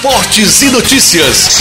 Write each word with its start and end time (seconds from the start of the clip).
Esportes 0.00 0.62
e 0.62 0.70
Notícias. 0.70 1.58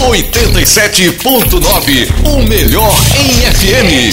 87.9, 0.00 2.08
o 2.24 2.42
melhor 2.44 2.96
em 3.14 3.28
FM. 3.52 4.10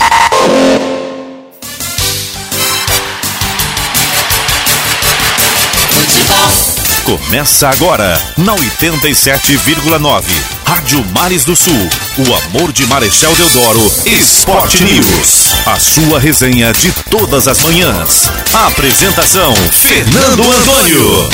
Começa 7.05 7.69
agora 7.69 8.21
na 8.35 8.53
87,9. 8.55 10.23
Rádio 10.65 11.05
Mares 11.13 11.45
do 11.45 11.55
Sul. 11.55 11.89
O 12.17 12.35
amor 12.35 12.73
de 12.73 12.85
Marechal 12.87 13.33
Deodoro. 13.35 13.89
Esporte 14.05 14.83
News. 14.83 15.53
A 15.65 15.79
sua 15.79 16.19
resenha 16.19 16.73
de 16.73 16.91
todas 17.09 17.47
as 17.47 17.61
manhãs. 17.61 18.29
Apresentação: 18.53 19.55
Fernando 19.71 20.43
Antônio. 20.43 21.29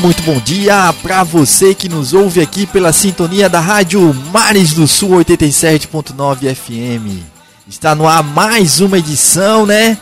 Muito 0.00 0.22
bom 0.22 0.40
dia 0.40 0.94
para 1.02 1.22
você 1.22 1.74
que 1.74 1.86
nos 1.86 2.14
ouve 2.14 2.40
aqui 2.40 2.66
pela 2.66 2.90
sintonia 2.90 3.50
da 3.50 3.60
Rádio 3.60 4.14
Mares 4.32 4.72
do 4.72 4.88
Sul 4.88 5.10
87.9 5.10 6.54
FM. 6.54 7.22
Está 7.68 7.94
no 7.94 8.08
ar 8.08 8.22
mais 8.22 8.80
uma 8.80 8.98
edição, 8.98 9.66
né? 9.66 9.98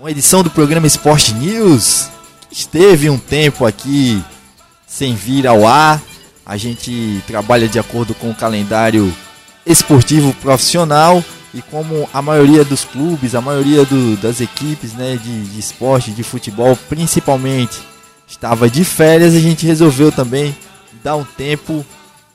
Uma 0.00 0.10
edição 0.10 0.42
do 0.42 0.48
programa 0.48 0.86
Esporte 0.86 1.34
News. 1.34 2.08
Esteve 2.50 3.10
um 3.10 3.18
tempo 3.18 3.66
aqui 3.66 4.22
sem 4.86 5.14
vir 5.14 5.46
ao 5.46 5.66
ar. 5.66 6.00
A 6.44 6.56
gente 6.56 7.22
trabalha 7.26 7.68
de 7.68 7.78
acordo 7.78 8.14
com 8.14 8.30
o 8.30 8.34
calendário 8.34 9.14
esportivo 9.66 10.32
profissional 10.40 11.22
e 11.52 11.60
como 11.60 12.08
a 12.14 12.22
maioria 12.22 12.64
dos 12.64 12.84
clubes, 12.84 13.34
a 13.34 13.42
maioria 13.42 13.84
do, 13.84 14.16
das 14.16 14.40
equipes 14.40 14.94
né, 14.94 15.18
de, 15.22 15.44
de 15.48 15.60
esporte, 15.60 16.12
de 16.12 16.22
futebol, 16.22 16.74
principalmente 16.88 17.78
estava 18.26 18.68
de 18.68 18.84
férias, 18.84 19.34
a 19.34 19.40
gente 19.40 19.66
resolveu 19.66 20.10
também 20.10 20.56
dar 21.02 21.16
um 21.16 21.24
tempo, 21.24 21.84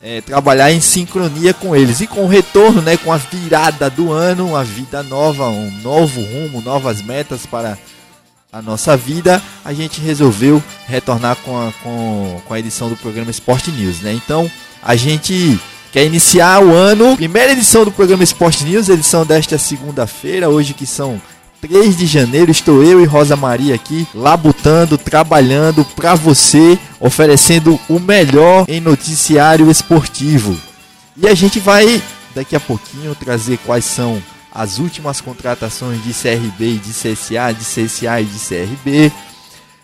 é, 0.01 0.21
trabalhar 0.21 0.71
em 0.71 0.79
sincronia 0.79 1.53
com 1.53 1.75
eles. 1.75 1.99
E 1.99 2.07
com 2.07 2.23
o 2.23 2.27
retorno, 2.27 2.81
né, 2.81 2.97
com 2.97 3.11
a 3.11 3.17
virada 3.17 3.89
do 3.89 4.11
ano, 4.11 4.49
uma 4.49 4.63
vida 4.63 5.03
nova, 5.03 5.49
um 5.49 5.71
novo 5.81 6.21
rumo, 6.21 6.61
novas 6.61 7.01
metas 7.01 7.45
para 7.45 7.77
a 8.51 8.61
nossa 8.61 8.97
vida, 8.97 9.41
a 9.63 9.73
gente 9.73 10.01
resolveu 10.01 10.61
retornar 10.85 11.37
com 11.37 11.57
a, 11.57 11.71
com, 11.83 12.41
com 12.45 12.53
a 12.53 12.59
edição 12.59 12.89
do 12.89 12.97
programa 12.97 13.31
Sport 13.31 13.67
News. 13.69 14.01
Né? 14.01 14.13
Então, 14.13 14.49
a 14.83 14.95
gente 14.95 15.59
quer 15.91 16.05
iniciar 16.05 16.61
o 16.61 16.73
ano, 16.73 17.15
primeira 17.15 17.51
edição 17.53 17.85
do 17.85 17.91
programa 17.91 18.23
Sport 18.23 18.61
News, 18.61 18.89
edição 18.89 19.25
desta 19.25 19.57
segunda-feira, 19.57 20.49
hoje 20.49 20.73
que 20.73 20.85
são 20.85 21.21
3 21.61 21.95
de 21.95 22.07
janeiro 22.07 22.49
estou 22.49 22.83
eu 22.83 22.99
e 22.99 23.05
Rosa 23.05 23.35
Maria 23.35 23.75
aqui 23.75 24.07
labutando, 24.15 24.97
trabalhando 24.97 25.85
para 25.85 26.15
você, 26.15 26.77
oferecendo 26.99 27.79
o 27.87 27.99
melhor 27.99 28.65
em 28.67 28.81
noticiário 28.81 29.69
esportivo. 29.69 30.57
E 31.15 31.27
a 31.27 31.35
gente 31.35 31.59
vai 31.59 32.01
daqui 32.33 32.55
a 32.55 32.59
pouquinho 32.59 33.13
trazer 33.13 33.59
quais 33.59 33.85
são 33.85 34.21
as 34.51 34.79
últimas 34.79 35.21
contratações 35.21 36.03
de 36.03 36.13
CRB 36.13 36.65
e 36.65 36.79
de 36.79 36.89
CSA, 36.89 37.53
de 37.53 37.63
CSA 37.63 38.21
e 38.21 38.25
de 38.25 38.39
CRB. 38.39 39.11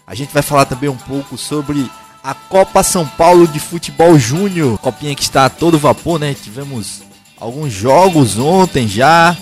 A 0.07 0.15
gente 0.15 0.33
vai 0.33 0.41
falar 0.41 0.65
também 0.65 0.89
um 0.89 0.97
pouco 0.97 1.37
sobre 1.37 1.89
a 2.23 2.33
Copa 2.33 2.81
São 2.81 3.05
Paulo 3.05 3.47
de 3.47 3.59
Futebol 3.59 4.17
Júnior, 4.17 4.79
copinha 4.79 5.13
que 5.13 5.21
está 5.21 5.45
a 5.45 5.49
todo 5.49 5.77
vapor, 5.77 6.19
né? 6.19 6.33
Tivemos 6.33 7.03
alguns 7.39 7.71
jogos 7.71 8.39
ontem 8.39 8.87
já 8.87 9.37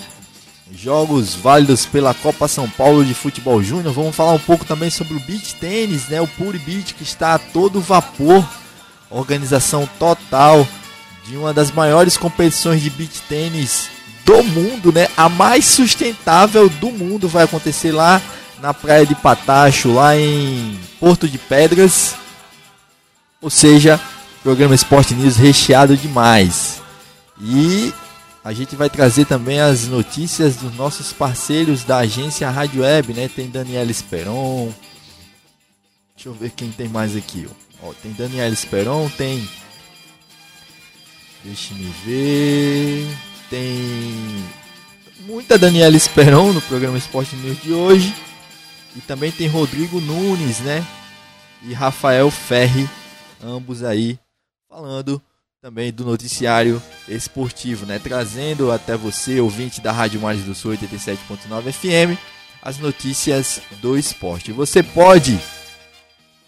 jogos 0.72 1.34
válidos 1.34 1.86
pela 1.86 2.12
Copa 2.12 2.48
São 2.48 2.68
Paulo 2.68 3.04
de 3.04 3.14
Futebol 3.14 3.62
Júnior. 3.62 3.94
Vamos 3.94 4.16
falar 4.16 4.32
um 4.32 4.38
pouco 4.38 4.64
também 4.64 4.90
sobre 4.90 5.14
o 5.14 5.20
beach 5.20 5.54
tênis, 5.56 6.08
né? 6.08 6.20
O 6.20 6.26
Pure 6.26 6.58
Beach 6.58 6.94
que 6.94 7.02
está 7.02 7.34
a 7.34 7.38
todo 7.38 7.80
vapor. 7.80 8.44
Organização 9.08 9.88
total 9.98 10.66
de 11.24 11.36
uma 11.36 11.54
das 11.54 11.70
maiores 11.70 12.16
competições 12.16 12.82
de 12.82 12.90
beach 12.90 13.22
tênis 13.28 13.88
do 14.24 14.42
mundo, 14.42 14.92
né? 14.92 15.08
A 15.16 15.28
mais 15.28 15.64
sustentável 15.64 16.68
do 16.68 16.90
mundo 16.90 17.28
vai 17.28 17.44
acontecer 17.44 17.92
lá 17.92 18.20
na 18.60 18.74
praia 18.74 19.06
de 19.06 19.14
Patacho, 19.14 19.92
lá 19.92 20.16
em 20.16 20.78
Porto 20.98 21.28
de 21.28 21.38
Pedras. 21.38 22.16
Ou 23.40 23.50
seja, 23.50 24.00
programa 24.42 24.74
Esporte 24.74 25.14
News 25.14 25.36
recheado 25.36 25.96
demais. 25.96 26.82
E 27.40 27.92
a 28.46 28.52
gente 28.52 28.76
vai 28.76 28.88
trazer 28.88 29.24
também 29.24 29.58
as 29.58 29.88
notícias 29.88 30.54
dos 30.54 30.72
nossos 30.76 31.12
parceiros 31.12 31.82
da 31.82 31.98
agência 31.98 32.48
Rádio 32.48 32.82
Web, 32.82 33.12
né? 33.12 33.26
Tem 33.28 33.50
Daniela 33.50 33.90
Esperon. 33.90 34.72
Deixa 36.14 36.28
eu 36.28 36.32
ver 36.32 36.52
quem 36.52 36.70
tem 36.70 36.86
mais 36.86 37.16
aqui. 37.16 37.48
Ó, 37.82 37.92
tem 37.94 38.12
Daniela 38.12 38.54
Esperon, 38.54 39.08
tem. 39.08 39.48
Deixa 41.42 41.74
me 41.74 41.92
ver. 42.04 43.08
Tem 43.50 44.44
muita 45.22 45.58
Daniela 45.58 45.96
Esperon 45.96 46.52
no 46.52 46.62
programa 46.62 46.96
Esporte 46.96 47.34
News 47.34 47.60
de 47.60 47.72
hoje. 47.72 48.14
E 48.94 49.00
também 49.00 49.32
tem 49.32 49.48
Rodrigo 49.48 50.00
Nunes, 50.00 50.60
né? 50.60 50.86
E 51.64 51.74
Rafael 51.74 52.30
Ferri, 52.30 52.88
ambos 53.42 53.82
aí 53.82 54.16
falando 54.68 55.20
também 55.62 55.90
do 55.90 56.04
noticiário 56.04 56.82
esportivo, 57.08 57.86
né? 57.86 57.98
Trazendo 57.98 58.70
até 58.70 58.94
você, 58.96 59.40
ouvinte 59.40 59.80
da 59.80 59.90
Rádio 59.90 60.20
Mares 60.20 60.44
do 60.44 60.54
Sul 60.54 60.72
87.9 60.72 61.72
FM, 61.72 62.20
as 62.60 62.78
notícias 62.78 63.60
do 63.80 63.96
esporte. 63.96 64.52
Você 64.52 64.82
pode, 64.82 65.40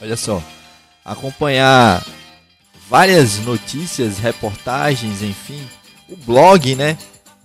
olha 0.00 0.16
só, 0.16 0.42
acompanhar 1.04 2.04
várias 2.88 3.38
notícias, 3.38 4.18
reportagens, 4.18 5.22
enfim, 5.22 5.66
o 6.08 6.16
blog, 6.16 6.74
né? 6.74 6.98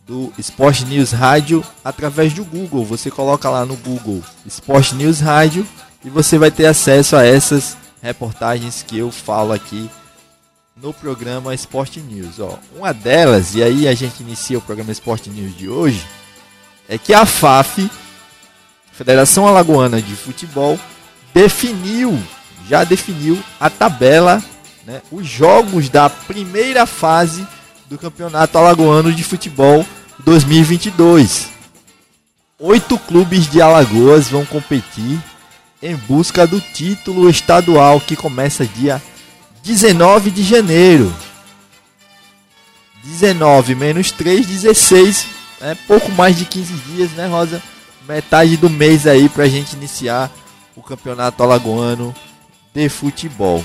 Do 0.06 0.34
Sport 0.38 0.82
News 0.82 1.12
Rádio 1.12 1.64
através 1.84 2.34
do 2.34 2.44
Google. 2.44 2.84
Você 2.84 3.10
coloca 3.10 3.50
lá 3.50 3.66
no 3.66 3.78
Google 3.78 4.22
Sport 4.46 4.92
News 4.92 5.22
Rádio 5.22 5.66
e 6.04 6.10
você 6.10 6.38
vai 6.38 6.52
ter 6.52 6.66
acesso 6.66 7.16
a 7.16 7.26
essas 7.26 7.78
reportagens 8.02 8.84
que 8.84 8.98
eu 8.98 9.10
falo 9.10 9.54
aqui 9.54 9.90
no 10.76 10.94
programa 10.94 11.54
Sport 11.54 11.98
News. 11.98 12.40
Ó, 12.40 12.58
uma 12.76 12.94
delas, 12.94 13.56
e 13.56 13.64
aí 13.64 13.88
a 13.88 13.94
gente 13.94 14.22
inicia 14.22 14.58
o 14.58 14.62
programa 14.62 14.92
Sport 14.92 15.28
News 15.28 15.56
de 15.58 15.70
hoje, 15.70 16.06
é 16.88 16.98
que 16.98 17.14
a 17.14 17.26
FAF, 17.26 17.90
Federação 18.92 19.48
Alagoana 19.48 20.02
de 20.02 20.16
Futebol, 20.16 20.80
definiu, 21.34 22.18
já 22.68 22.84
definiu 22.84 23.42
a 23.60 23.70
tabela, 23.70 24.44
né, 24.86 25.02
os 25.12 25.26
jogos 25.26 25.90
da 25.90 26.10
primeira 26.10 26.86
fase 26.86 27.48
do 27.90 27.98
Campeonato 27.98 28.58
Alagoano 28.58 29.12
de 29.14 29.24
Futebol 29.24 29.86
2022. 30.20 31.50
Oito 32.60 32.98
clubes 32.98 33.50
de 33.50 33.62
Alagoas 33.62 34.30
vão 34.30 34.46
competir 34.46 35.20
em 35.82 35.96
busca 35.96 36.48
do 36.48 36.62
título 36.62 37.30
estadual 37.30 38.00
que 38.00 38.16
começa 38.16 38.66
dia 38.66 39.02
19 39.64 40.30
de 40.30 40.44
janeiro. 40.44 41.14
19 43.02 43.76
menos 43.76 44.12
3, 44.12 44.46
16. 44.46 45.28
É 45.62 45.74
pouco 45.74 46.12
mais 46.12 46.38
de 46.38 46.44
15 46.44 46.74
dias, 46.74 47.12
né, 47.12 47.28
Rosa? 47.28 47.64
Metade 48.06 48.58
do 48.58 48.70
mês 48.70 49.08
aí 49.08 49.30
pra 49.30 49.48
gente 49.48 49.74
iniciar 49.74 50.30
o 50.76 50.84
campeonato 50.84 51.42
alagoano 51.42 52.14
de 52.74 52.90
futebol. 52.90 53.64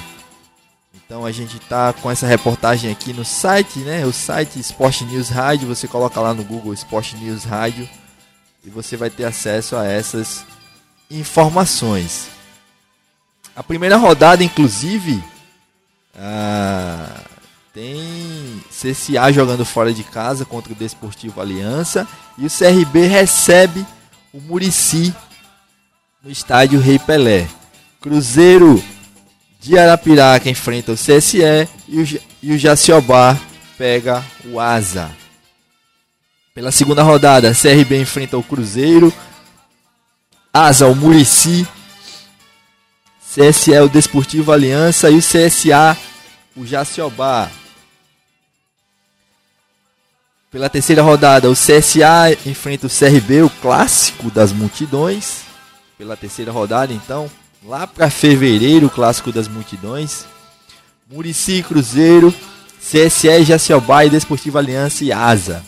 Então 0.94 1.26
a 1.26 1.32
gente 1.32 1.58
tá 1.58 1.92
com 1.92 2.08
essa 2.08 2.28
reportagem 2.28 2.92
aqui 2.92 3.12
no 3.12 3.24
site, 3.24 3.80
né? 3.80 4.06
O 4.06 4.12
site 4.12 4.60
Sport 4.60 5.00
News 5.02 5.28
Rádio. 5.28 5.66
Você 5.66 5.88
coloca 5.88 6.20
lá 6.20 6.32
no 6.32 6.44
Google 6.44 6.72
Sport 6.74 7.14
News 7.14 7.42
Rádio 7.42 7.88
e 8.64 8.70
você 8.70 8.96
vai 8.96 9.10
ter 9.10 9.24
acesso 9.24 9.74
a 9.74 9.84
essas 9.84 10.44
informações. 11.10 12.28
A 13.56 13.62
primeira 13.64 13.96
rodada, 13.96 14.44
inclusive, 14.44 15.20
ah, 16.16 17.22
tem 17.72 18.62
CSA 18.70 19.32
jogando 19.32 19.64
fora 19.64 19.92
de 19.92 20.02
casa 20.02 20.44
contra 20.44 20.72
o 20.72 20.76
Desportivo 20.76 21.40
Aliança. 21.40 22.06
E 22.36 22.46
o 22.46 22.50
CRB 22.50 23.06
recebe 23.06 23.86
o 24.32 24.40
Murici 24.40 25.14
no 26.22 26.30
estádio 26.30 26.80
Rei 26.80 26.98
Pelé. 26.98 27.48
Cruzeiro 28.00 28.82
de 29.60 29.78
Arapiraca 29.78 30.48
enfrenta 30.48 30.92
o 30.92 30.96
CSE 30.96 31.68
e 31.88 32.00
o, 32.00 32.20
e 32.42 32.52
o 32.52 32.58
Jaciobá 32.58 33.38
pega 33.76 34.24
o 34.46 34.58
Asa. 34.58 35.10
Pela 36.54 36.72
segunda 36.72 37.02
rodada, 37.02 37.54
CRB 37.54 38.00
enfrenta 38.00 38.36
o 38.36 38.42
Cruzeiro. 38.42 39.12
Asa, 40.52 40.88
o 40.88 40.94
Murici 40.94 41.66
CSE 43.34 43.78
o 43.78 43.88
Desportivo 43.88 44.52
Aliança 44.52 45.10
e 45.10 45.18
o 45.18 45.22
CSA 45.22 45.96
o 46.56 46.66
Jaciobá. 46.66 47.50
Pela 50.50 50.70
terceira 50.70 51.02
rodada, 51.02 51.50
o 51.50 51.52
CSA 51.52 52.32
enfrenta 52.46 52.86
o 52.86 52.90
CRB, 52.90 53.42
o 53.42 53.50
clássico 53.50 54.30
das 54.30 54.50
multidões. 54.50 55.42
Pela 55.98 56.16
terceira 56.16 56.50
rodada, 56.50 56.92
então, 56.92 57.30
lá 57.62 57.86
para 57.86 58.08
fevereiro, 58.08 58.86
o 58.86 58.90
clássico 58.90 59.30
das 59.30 59.46
multidões. 59.46 60.24
Murici 61.06 61.62
Cruzeiro, 61.62 62.34
CSE 62.80 63.44
Jaciobá 63.44 64.06
e 64.06 64.10
Desportivo 64.10 64.56
Aliança 64.56 65.04
e 65.04 65.12
Asa. 65.12 65.62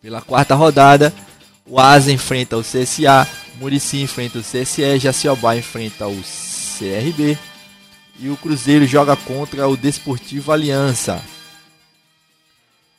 Pela 0.00 0.22
quarta 0.22 0.54
rodada, 0.54 1.12
o 1.66 1.80
Asa 1.80 2.12
enfrenta 2.12 2.56
o 2.56 2.62
CSA, 2.62 3.26
Murici 3.64 4.02
enfrenta 4.02 4.38
o 4.38 4.42
CSE, 4.42 4.98
Jaciobá 4.98 5.56
enfrenta 5.56 6.06
o 6.06 6.22
CRB 6.78 7.38
e 8.20 8.28
o 8.28 8.36
Cruzeiro 8.36 8.86
joga 8.86 9.16
contra 9.16 9.66
o 9.66 9.74
Desportivo 9.74 10.52
Aliança. 10.52 11.18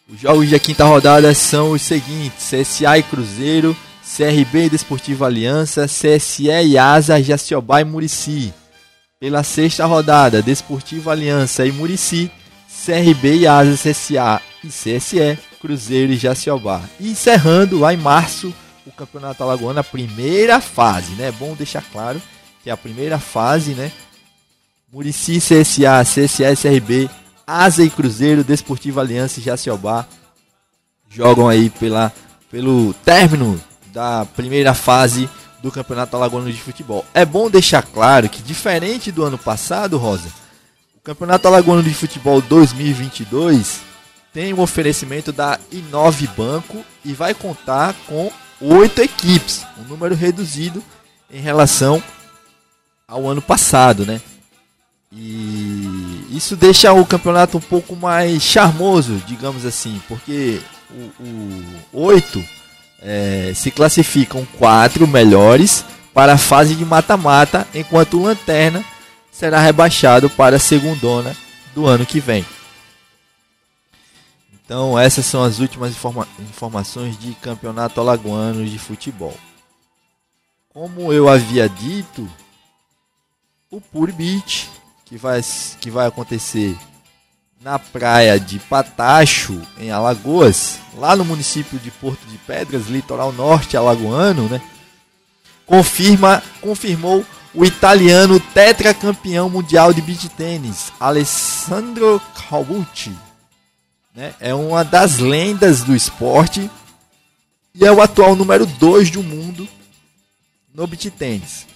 Os 0.10 0.20
jogos 0.20 0.50
da 0.50 0.58
quinta 0.58 0.84
rodada 0.84 1.32
são 1.36 1.70
os 1.70 1.84
seguintes: 1.84 2.50
CSA 2.50 2.98
e 2.98 3.04
Cruzeiro, 3.04 3.78
CRB 4.02 4.66
e 4.66 4.70
Desportivo 4.72 5.24
Aliança, 5.24 5.86
CSE 5.86 6.46
e 6.48 6.78
Asa, 6.80 7.22
Jaciobá 7.22 7.82
e 7.82 7.84
Murici. 7.84 8.52
Pela 9.20 9.44
sexta 9.44 9.86
rodada, 9.86 10.42
Desportivo 10.42 11.12
Aliança 11.12 11.64
e 11.64 11.72
Murici, 11.72 12.32
CRB 12.84 13.36
e 13.36 13.48
Asa, 13.48 13.78
CSA 13.78 14.42
e 14.64 14.68
CSE, 14.70 15.38
Cruzeiro 15.62 16.12
e 16.12 16.18
Jaciobá. 16.18 16.82
E 17.00 17.12
encerrando 17.12 17.78
lá 17.78 17.94
em 17.94 17.98
março 17.98 18.52
o 18.86 18.92
Campeonato 18.92 19.44
Alagoano, 19.44 19.80
a 19.80 19.84
primeira 19.84 20.62
fase, 20.62 21.14
né? 21.14 21.30
É 21.30 21.32
bom 21.32 21.54
deixar 21.56 21.84
claro 21.92 22.22
que 22.64 22.70
é 22.70 22.74
a 22.74 22.78
primeira 22.78 23.20
fase, 23.20 23.74
né? 23.74 23.92
Murici, 24.92 25.40
CSA, 25.40 26.04
CSA, 26.04 26.56
CRB, 26.56 27.10
Asa 27.46 27.84
e 27.84 27.90
Cruzeiro, 27.90 28.44
Desportivo 28.44 29.00
Aliança 29.00 29.40
e 29.40 29.44
Jaciobá 29.44 30.08
jogam 31.10 31.48
aí 31.48 31.70
pela, 31.70 32.12
pelo 32.50 32.94
término 33.06 33.60
da 33.94 34.26
primeira 34.26 34.74
fase 34.74 35.30
do 35.62 35.72
Campeonato 35.72 36.16
Alagoano 36.16 36.52
de 36.52 36.60
Futebol. 36.60 37.06
É 37.14 37.26
bom 37.26 37.50
deixar 37.50 37.82
claro 37.82 38.30
que, 38.30 38.42
diferente 38.42 39.12
do 39.12 39.24
ano 39.24 39.38
passado, 39.38 39.98
Rosa, 39.98 40.30
o 40.96 41.00
Campeonato 41.00 41.48
Alagoano 41.48 41.84
de 41.84 41.94
Futebol 41.94 42.42
2022 42.42 43.82
tem 44.34 44.54
o 44.54 44.58
um 44.58 44.62
oferecimento 44.62 45.32
da 45.32 45.58
Inove 45.72 46.28
Banco 46.36 46.84
e 47.04 47.14
vai 47.14 47.34
contar 47.34 47.96
com 48.06 48.30
oito 48.62 49.02
equipes, 49.02 49.66
um 49.78 49.84
número 49.84 50.16
reduzido 50.16 50.84
em 51.32 51.40
relação 51.40 52.02
ao 53.08 53.28
ano 53.28 53.42
passado, 53.42 54.06
né? 54.06 54.22
E 55.12 56.26
isso 56.32 56.56
deixa 56.56 56.92
o 56.92 57.06
campeonato 57.06 57.58
um 57.58 57.62
pouco 57.62 57.96
mais 57.96 58.42
charmoso, 58.44 59.22
digamos 59.26 59.66
assim, 59.66 60.02
porque 60.08 60.60
o, 61.20 61.64
oito 61.94 62.44
é, 63.02 63.54
se 63.56 63.72
classificam 63.72 64.46
quatro 64.58 65.08
melhores 65.08 65.86
para 66.14 66.34
a 66.34 66.38
fase 66.38 66.76
de 66.76 66.86
mata-mata, 66.86 67.68
enquanto 67.74 68.18
o 68.18 68.24
Lanterna 68.24 68.84
será 69.32 69.60
rebaixado 69.60 70.30
para 70.30 70.56
a 70.56 70.60
segundona 70.60 71.36
do 71.74 71.86
ano 71.86 72.06
que 72.06 72.20
vem. 72.20 72.46
Então 74.66 74.98
essas 74.98 75.26
são 75.26 75.44
as 75.44 75.60
últimas 75.60 75.92
informa 75.92 76.28
informações 76.40 77.18
de 77.18 77.34
campeonato 77.36 78.02
alagoano 78.02 78.66
de 78.66 78.80
futebol. 78.80 79.38
Como 80.70 81.14
eu 81.14 81.30
havia 81.30 81.70
dito, 81.70 82.28
o 83.72 83.80
Puri 83.80 84.12
Beach, 84.12 84.70
que 85.06 85.18
vai, 85.18 85.40
que 85.80 85.92
vai 85.92 86.08
acontecer 86.08 86.76
na 87.62 87.80
praia 87.80 88.40
de 88.40 88.60
Patacho, 88.60 89.62
em 89.80 89.90
Alagoas, 89.92 90.80
lá 90.98 91.16
no 91.16 91.24
município 91.24 91.80
de 91.80 91.90
Porto 91.92 92.26
de 92.28 92.38
Pedras, 92.40 92.88
litoral 92.88 93.32
norte 93.32 93.78
alagoano, 93.78 94.50
né? 94.50 94.62
Confirma, 95.66 96.44
confirmou 96.62 97.26
o 97.54 97.64
italiano 97.64 98.40
tetracampeão 98.40 99.50
mundial 99.50 99.94
de 99.94 100.02
beach 100.02 100.28
tênis, 100.30 100.92
Alessandro 101.00 102.22
Calbucci. 102.50 103.16
Né? 104.16 104.34
É 104.40 104.54
uma 104.54 104.84
das 104.84 105.20
lendas 105.20 105.84
do 105.84 105.96
esporte 105.96 106.70
e 107.74 107.86
é 107.86 107.92
o 107.92 108.02
atual 108.02 108.36
número 108.36 108.66
2 108.66 109.12
do 109.12 109.22
mundo 109.22 109.68
no 110.74 110.88
beach 110.88 111.12
tênis. 111.12 111.68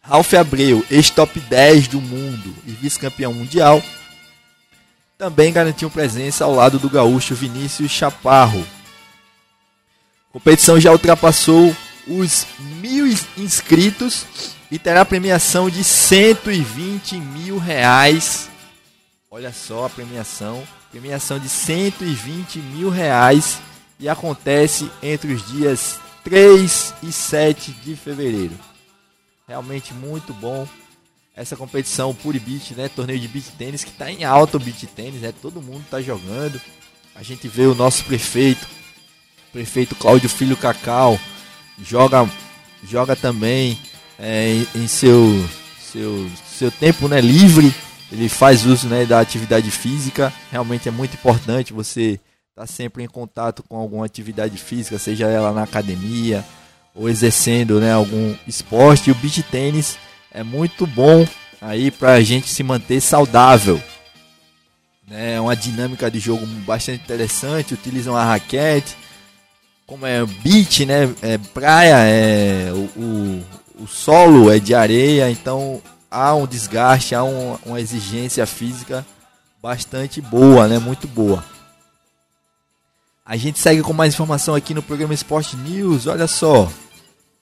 Ralph 0.00 0.34
Abreu, 0.34 0.84
ex-top 0.90 1.38
10 1.38 1.86
do 1.86 2.00
mundo 2.00 2.52
e 2.66 2.72
vice-campeão 2.72 3.32
mundial, 3.32 3.80
também 5.16 5.52
garantiu 5.52 5.88
presença 5.88 6.44
ao 6.44 6.52
lado 6.52 6.80
do 6.80 6.90
gaúcho 6.90 7.36
Vinícius 7.36 7.92
Chaparro. 7.92 8.66
A 10.28 10.32
competição 10.32 10.80
já 10.80 10.90
ultrapassou 10.90 11.76
os 12.08 12.44
mil 12.80 13.06
inscritos 13.36 14.26
e 14.68 14.78
terá 14.78 15.04
premiação 15.04 15.70
de 15.70 15.84
120 15.84 17.18
mil 17.18 17.58
reais. 17.58 18.48
Olha 19.30 19.52
só 19.52 19.86
a 19.86 19.90
premiação, 19.90 20.66
premiação 20.92 21.38
de 21.38 21.48
120 21.48 22.58
mil 22.58 22.90
reais 22.90 23.58
e 23.98 24.08
acontece 24.08 24.90
entre 25.02 25.32
os 25.32 25.46
dias 25.48 25.98
3 26.22 26.94
e 27.02 27.10
7 27.10 27.72
de 27.82 27.96
fevereiro. 27.96 28.52
Realmente 29.48 29.94
muito 29.94 30.34
bom 30.34 30.68
essa 31.34 31.56
competição, 31.56 32.10
o 32.10 32.14
Puri 32.14 32.38
Beach, 32.38 32.74
né? 32.74 32.88
Torneio 32.88 33.18
de 33.18 33.26
beach 33.26 33.52
tênis 33.56 33.82
que 33.82 33.90
está 33.90 34.10
em 34.10 34.22
alta 34.22 34.58
o 34.58 34.60
beach 34.60 34.86
tênis, 34.86 35.22
né? 35.22 35.32
Todo 35.40 35.62
mundo 35.62 35.80
está 35.80 36.00
jogando. 36.02 36.60
A 37.14 37.22
gente 37.22 37.48
vê 37.48 37.62
o 37.62 37.74
nosso 37.74 38.04
prefeito, 38.04 38.66
prefeito 39.50 39.94
Cláudio 39.94 40.28
Filho 40.28 40.56
Cacau, 40.56 41.18
joga, 41.82 42.30
joga 42.84 43.16
também 43.16 43.78
é, 44.18 44.62
em 44.74 44.86
seu, 44.86 45.48
seu, 45.80 46.30
seu 46.46 46.70
tempo 46.70 47.08
né, 47.08 47.20
livre. 47.20 47.74
Ele 48.12 48.28
faz 48.28 48.66
uso 48.66 48.88
né, 48.88 49.06
da 49.06 49.20
atividade 49.20 49.70
física. 49.70 50.30
Realmente 50.50 50.86
é 50.86 50.92
muito 50.92 51.14
importante 51.14 51.72
você 51.72 52.20
estar 52.50 52.56
tá 52.56 52.66
sempre 52.66 53.02
em 53.02 53.08
contato 53.08 53.62
com 53.62 53.76
alguma 53.76 54.04
atividade 54.04 54.58
física, 54.58 54.98
seja 54.98 55.26
ela 55.26 55.50
na 55.50 55.62
academia, 55.62 56.44
ou 56.94 57.08
exercendo 57.08 57.80
né, 57.80 57.90
algum 57.90 58.34
esporte. 58.46 59.08
E 59.08 59.12
o 59.12 59.14
beach 59.14 59.42
tênis 59.44 59.96
é 60.30 60.42
muito 60.42 60.86
bom 60.86 61.26
aí 61.58 61.90
para 61.90 62.12
a 62.12 62.20
gente 62.20 62.50
se 62.50 62.62
manter 62.62 63.00
saudável. 63.00 63.82
É 65.10 65.40
uma 65.40 65.56
dinâmica 65.56 66.10
de 66.10 66.18
jogo 66.18 66.44
bastante 66.66 67.02
interessante. 67.02 67.72
Utilizam 67.72 68.14
a 68.14 68.24
raquete, 68.24 68.94
como 69.86 70.04
é 70.04 70.24
beach, 70.42 70.84
né? 70.84 71.14
É 71.22 71.38
praia, 71.38 71.96
é 71.96 72.70
o, 72.72 73.00
o, 73.00 73.44
o 73.84 73.86
solo 73.86 74.50
é 74.50 74.58
de 74.58 74.74
areia, 74.74 75.30
então 75.30 75.80
há 76.12 76.34
um 76.34 76.46
desgaste, 76.46 77.14
há 77.14 77.24
um, 77.24 77.58
uma 77.64 77.80
exigência 77.80 78.46
física 78.46 79.04
bastante 79.62 80.20
boa, 80.20 80.68
né? 80.68 80.78
Muito 80.78 81.08
boa. 81.08 81.42
A 83.24 83.36
gente 83.36 83.58
segue 83.58 83.80
com 83.82 83.94
mais 83.94 84.12
informação 84.12 84.54
aqui 84.54 84.74
no 84.74 84.82
programa 84.82 85.14
Esporte 85.14 85.56
News. 85.56 86.06
Olha 86.06 86.26
só. 86.26 86.70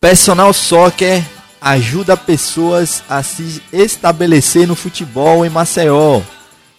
Personal 0.01 0.53
Soccer 0.53 1.23
ajuda 1.61 2.17
pessoas 2.17 3.03
a 3.09 3.23
se 3.23 3.63
estabelecer 3.73 4.69
no 4.69 4.77
futebol 4.77 5.45
em 5.45 5.51
Maceió. 5.51 6.23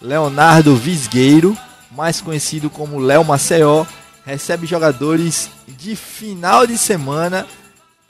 Leonardo 0.01 0.75
Visgueiro, 0.75 1.55
mais 1.91 2.21
conhecido 2.21 2.69
como 2.69 2.99
Léo 2.99 3.23
Maceió, 3.23 3.85
recebe 4.25 4.65
jogadores 4.65 5.49
de 5.67 5.95
final 5.95 6.65
de 6.65 6.77
semana 6.77 7.45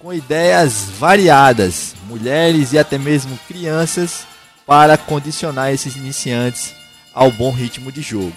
com 0.02 0.12
ideias 0.12 0.88
variadas, 0.98 1.94
mulheres 2.08 2.74
e 2.74 2.80
até 2.80 2.98
mesmo 2.98 3.38
crianças, 3.48 4.26
para 4.66 4.98
condicionar 4.98 5.72
esses 5.72 5.96
iniciantes 5.96 6.74
ao 7.14 7.32
bom 7.32 7.52
ritmo 7.52 7.92
de 7.92 8.02
jogo. 8.02 8.34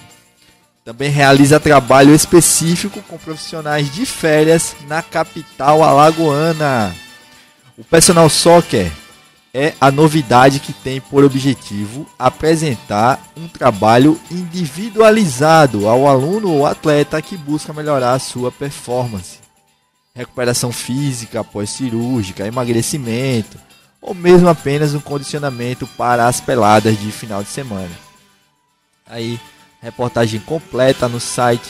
Também 0.85 1.11
realiza 1.11 1.59
trabalho 1.59 2.15
específico 2.15 3.01
com 3.09 3.17
profissionais 3.17 3.91
de 3.91 4.05
férias 4.05 4.77
na 4.87 5.03
capital 5.03 5.83
alagoana. 5.83 6.95
O 7.79 7.85
Personal 7.85 8.29
Soccer 8.29 8.93
é 9.55 9.73
a 9.81 9.91
novidade 9.91 10.61
que 10.61 10.73
tem 10.73 11.01
por 11.01 11.25
objetivo 11.25 12.07
apresentar 12.19 13.33
um 13.37 13.49
trabalho 13.49 14.21
individualizado 14.31 15.89
ao 15.89 16.07
aluno 16.07 16.51
ou 16.51 16.67
atleta 16.67 17.23
que 17.23 17.37
busca 17.37 17.73
melhorar 17.73 18.13
a 18.13 18.19
sua 18.19 18.53
performance. 18.53 19.44
Recuperação 20.15 20.71
física 20.71 21.41
após 21.41 21.71
cirúrgica, 21.71 22.47
emagrecimento 22.47 23.59
ou 24.01 24.15
mesmo 24.15 24.49
apenas 24.49 24.95
um 24.95 25.01
condicionamento 25.01 25.87
para 25.87 26.29
as 26.29 26.41
peladas 26.41 27.01
de 27.01 27.11
final 27.11 27.43
de 27.43 27.49
semana. 27.49 27.91
Aí 29.07 29.41
reportagem 29.81 30.39
completa 30.41 31.09
no 31.09 31.19
site 31.19 31.69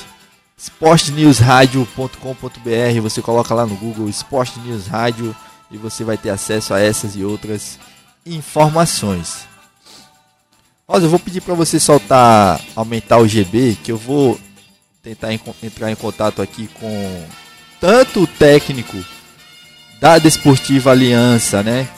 sportnewsradio.com.br. 0.58 3.00
Você 3.02 3.22
coloca 3.22 3.54
lá 3.54 3.64
no 3.64 3.76
Google 3.76 4.08
Sport 4.08 4.56
News 4.58 4.88
Rádio 4.88 5.34
e 5.70 5.76
você 5.76 6.04
vai 6.04 6.18
ter 6.18 6.30
acesso 6.30 6.74
a 6.74 6.80
essas 6.80 7.16
e 7.16 7.24
outras 7.24 7.78
informações. 8.26 9.46
Rosa, 10.88 11.06
eu 11.06 11.10
vou 11.10 11.18
pedir 11.18 11.40
para 11.40 11.54
você 11.54 11.80
soltar, 11.80 12.60
aumentar 12.76 13.18
o 13.18 13.26
GB, 13.26 13.78
que 13.82 13.92
eu 13.92 13.96
vou 13.96 14.38
tentar 15.02 15.32
entrar 15.32 15.90
em 15.90 15.96
contato 15.96 16.42
aqui 16.42 16.68
com 16.68 17.26
tanto 17.81 18.23
o 18.23 18.26
técnico 18.26 19.04
da 20.00 20.19
Desportiva 20.19 20.90
Aliança, 20.90 21.62
né? 21.62 21.88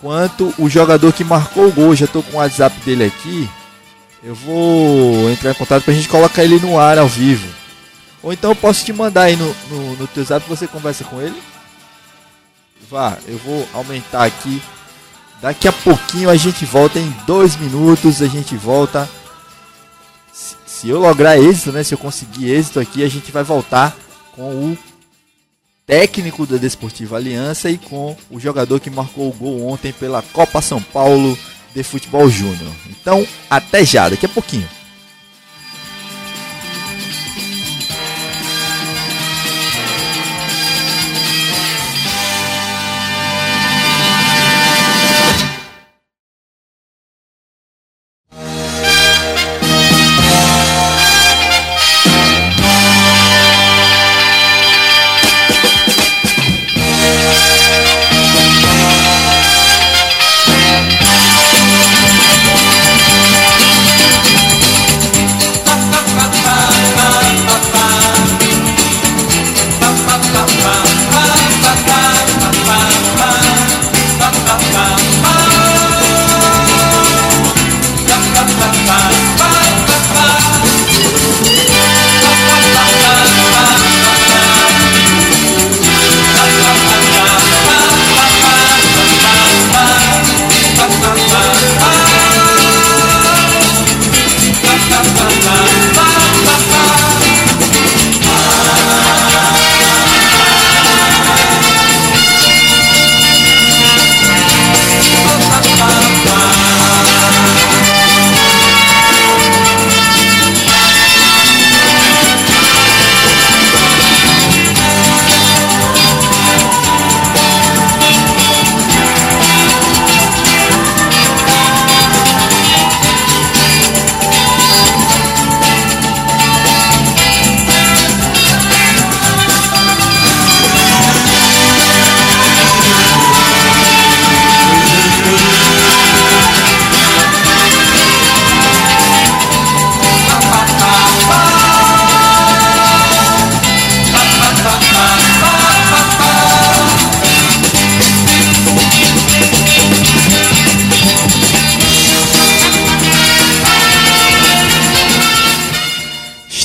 Quanto 0.00 0.52
o 0.58 0.68
jogador 0.68 1.12
que 1.12 1.22
marcou 1.22 1.68
o 1.68 1.72
gol. 1.72 1.94
Já 1.94 2.06
tô 2.06 2.22
com 2.22 2.32
o 2.32 2.36
WhatsApp 2.36 2.78
dele 2.80 3.04
aqui. 3.04 3.48
Eu 4.22 4.34
vou 4.34 5.30
entrar 5.30 5.52
em 5.52 5.54
contato 5.54 5.84
pra 5.84 5.94
gente 5.94 6.08
colocar 6.08 6.42
ele 6.42 6.58
no 6.58 6.78
ar 6.78 6.98
ao 6.98 7.08
vivo. 7.08 7.48
Ou 8.22 8.32
então 8.32 8.50
eu 8.50 8.56
posso 8.56 8.84
te 8.84 8.92
mandar 8.92 9.22
aí 9.22 9.36
no, 9.36 9.54
no, 9.70 9.96
no 9.96 10.06
teu 10.06 10.24
zap 10.24 10.46
você 10.48 10.66
conversa 10.66 11.04
com 11.04 11.20
ele. 11.20 11.40
Vá, 12.90 13.16
eu 13.26 13.38
vou 13.38 13.68
aumentar 13.72 14.24
aqui. 14.24 14.60
Daqui 15.40 15.68
a 15.68 15.72
pouquinho 15.72 16.28
a 16.28 16.36
gente 16.36 16.64
volta 16.64 16.98
em 16.98 17.14
dois 17.26 17.56
minutos. 17.56 18.20
A 18.20 18.26
gente 18.26 18.56
volta. 18.56 19.08
Se, 20.32 20.56
se 20.66 20.88
eu 20.88 20.98
lograr 20.98 21.38
êxito, 21.38 21.72
né? 21.72 21.82
Se 21.82 21.94
eu 21.94 21.98
conseguir 21.98 22.50
êxito 22.50 22.80
aqui, 22.80 23.04
a 23.04 23.08
gente 23.08 23.30
vai 23.30 23.44
voltar 23.44 23.96
com 24.32 24.42
o 24.42 24.78
técnico 25.90 26.46
da 26.46 26.56
Desportiva 26.56 27.16
Aliança 27.16 27.68
e 27.68 27.76
com 27.76 28.16
o 28.30 28.38
jogador 28.38 28.78
que 28.78 28.88
marcou 28.88 29.28
o 29.28 29.32
gol 29.32 29.66
ontem 29.66 29.92
pela 29.92 30.22
Copa 30.22 30.62
São 30.62 30.80
Paulo 30.80 31.36
de 31.74 31.82
Futebol 31.82 32.30
Júnior. 32.30 32.72
Então, 32.88 33.26
até 33.50 33.84
já, 33.84 34.08
daqui 34.08 34.24
a 34.24 34.28
pouquinho. 34.28 34.68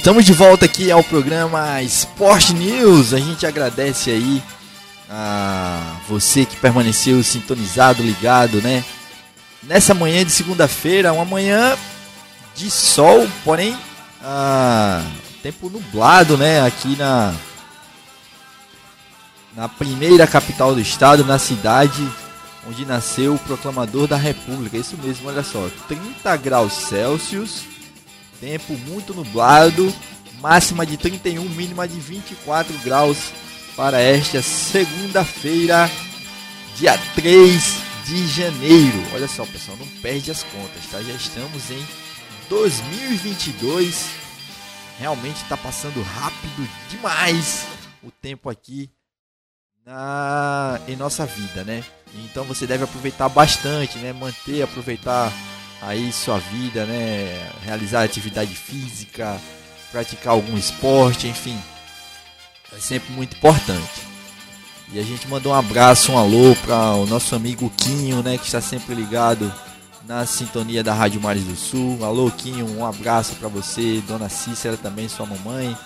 Estamos 0.06 0.24
de 0.24 0.34
volta 0.34 0.66
aqui 0.66 0.92
ao 0.92 1.04
programa 1.04 1.82
Sport 1.82 2.52
News. 2.52 3.12
A 3.12 3.18
gente 3.18 3.44
agradece 3.44 4.12
aí 4.12 4.44
a 5.10 5.98
você 6.08 6.46
que 6.46 6.56
permaneceu 6.58 7.24
sintonizado, 7.24 8.04
ligado, 8.04 8.62
né? 8.62 8.86
Nessa 9.64 9.96
manhã 9.96 10.24
de 10.24 10.32
segunda-feira, 10.32 11.12
uma 11.12 11.26
manhã 11.26 11.76
de 12.54 12.70
sol, 12.70 13.28
porém, 13.44 13.76
ah, 14.22 15.04
tempo 15.42 15.72
nublado, 15.72 16.38
né? 16.38 16.62
Aqui 16.62 16.96
na 16.96 17.34
na 19.56 19.68
primeira 19.68 20.28
capital 20.28 20.76
do 20.76 20.82
estado, 20.82 21.26
na 21.26 21.40
cidade 21.40 22.08
onde 22.70 22.86
nasceu 22.86 23.34
o 23.34 23.40
proclamador 23.40 24.06
da 24.06 24.18
República. 24.18 24.78
Isso 24.78 24.96
mesmo, 25.04 25.30
olha 25.30 25.42
só, 25.42 25.68
30 25.88 26.38
graus 26.38 26.74
Celsius 26.74 27.75
Tempo 28.40 28.74
muito 28.80 29.14
nublado, 29.14 29.94
máxima 30.40 30.86
de 30.86 30.98
31, 30.98 31.44
mínima 31.50 31.88
de 31.88 32.00
24 32.00 32.78
graus 32.80 33.32
para 33.76 34.00
esta 34.00 34.42
segunda-feira, 34.42 35.90
dia 36.76 36.98
3 37.16 37.86
de 38.06 38.28
janeiro. 38.28 39.04
Olha 39.14 39.28
só, 39.28 39.46
pessoal, 39.46 39.78
não 39.78 39.88
perde 40.02 40.32
as 40.32 40.44
contas, 40.44 40.86
tá? 40.92 41.02
Já 41.02 41.14
estamos 41.14 41.72
em 41.72 41.86
2022. 42.50 44.10
Realmente 45.00 45.42
está 45.42 45.58
passando 45.58 46.02
rápido 46.02 46.70
demais 46.90 47.66
o 48.02 48.12
tempo 48.12 48.50
aqui 48.50 48.90
na 49.86 50.80
em 50.88 50.96
nossa 50.96 51.26
vida, 51.26 51.64
né? 51.64 51.84
Então 52.24 52.44
você 52.46 52.66
deve 52.66 52.84
aproveitar 52.86 53.28
bastante, 53.28 53.98
né? 53.98 54.14
Manter, 54.14 54.62
aproveitar 54.62 55.32
aí 55.86 56.12
sua 56.12 56.40
vida, 56.40 56.86
né? 56.86 57.48
Realizar 57.64 58.04
atividade 58.04 58.54
física, 58.56 59.40
praticar 59.92 60.34
algum 60.34 60.58
esporte, 60.58 61.28
enfim. 61.28 61.58
É 62.76 62.80
sempre 62.80 63.14
muito 63.14 63.38
importante. 63.38 64.02
E 64.92 65.00
a 65.00 65.04
gente 65.04 65.28
mandou 65.28 65.52
um 65.52 65.56
abraço, 65.56 66.12
um 66.12 66.18
alô 66.18 66.56
para 66.66 66.94
o 66.94 67.06
nosso 67.06 67.36
amigo 67.36 67.72
Quinho, 67.78 68.24
né? 68.24 68.38
Que 68.38 68.46
está 68.46 68.60
sempre 68.60 68.96
ligado 68.96 69.54
na 70.08 70.26
sintonia 70.26 70.84
da 70.84 70.94
Rádio 70.94 71.22
Mares 71.22 71.44
do 71.44 71.56
Sul. 71.56 72.04
Alô, 72.04 72.32
Quinho, 72.32 72.68
um 72.78 72.86
abraço 72.86 73.36
para 73.36 73.48
você, 73.48 74.02
Dona 74.08 74.30
Cícera 74.30 74.78
também, 74.78 75.08
sua 75.08 75.26
mamãe. 75.26 75.78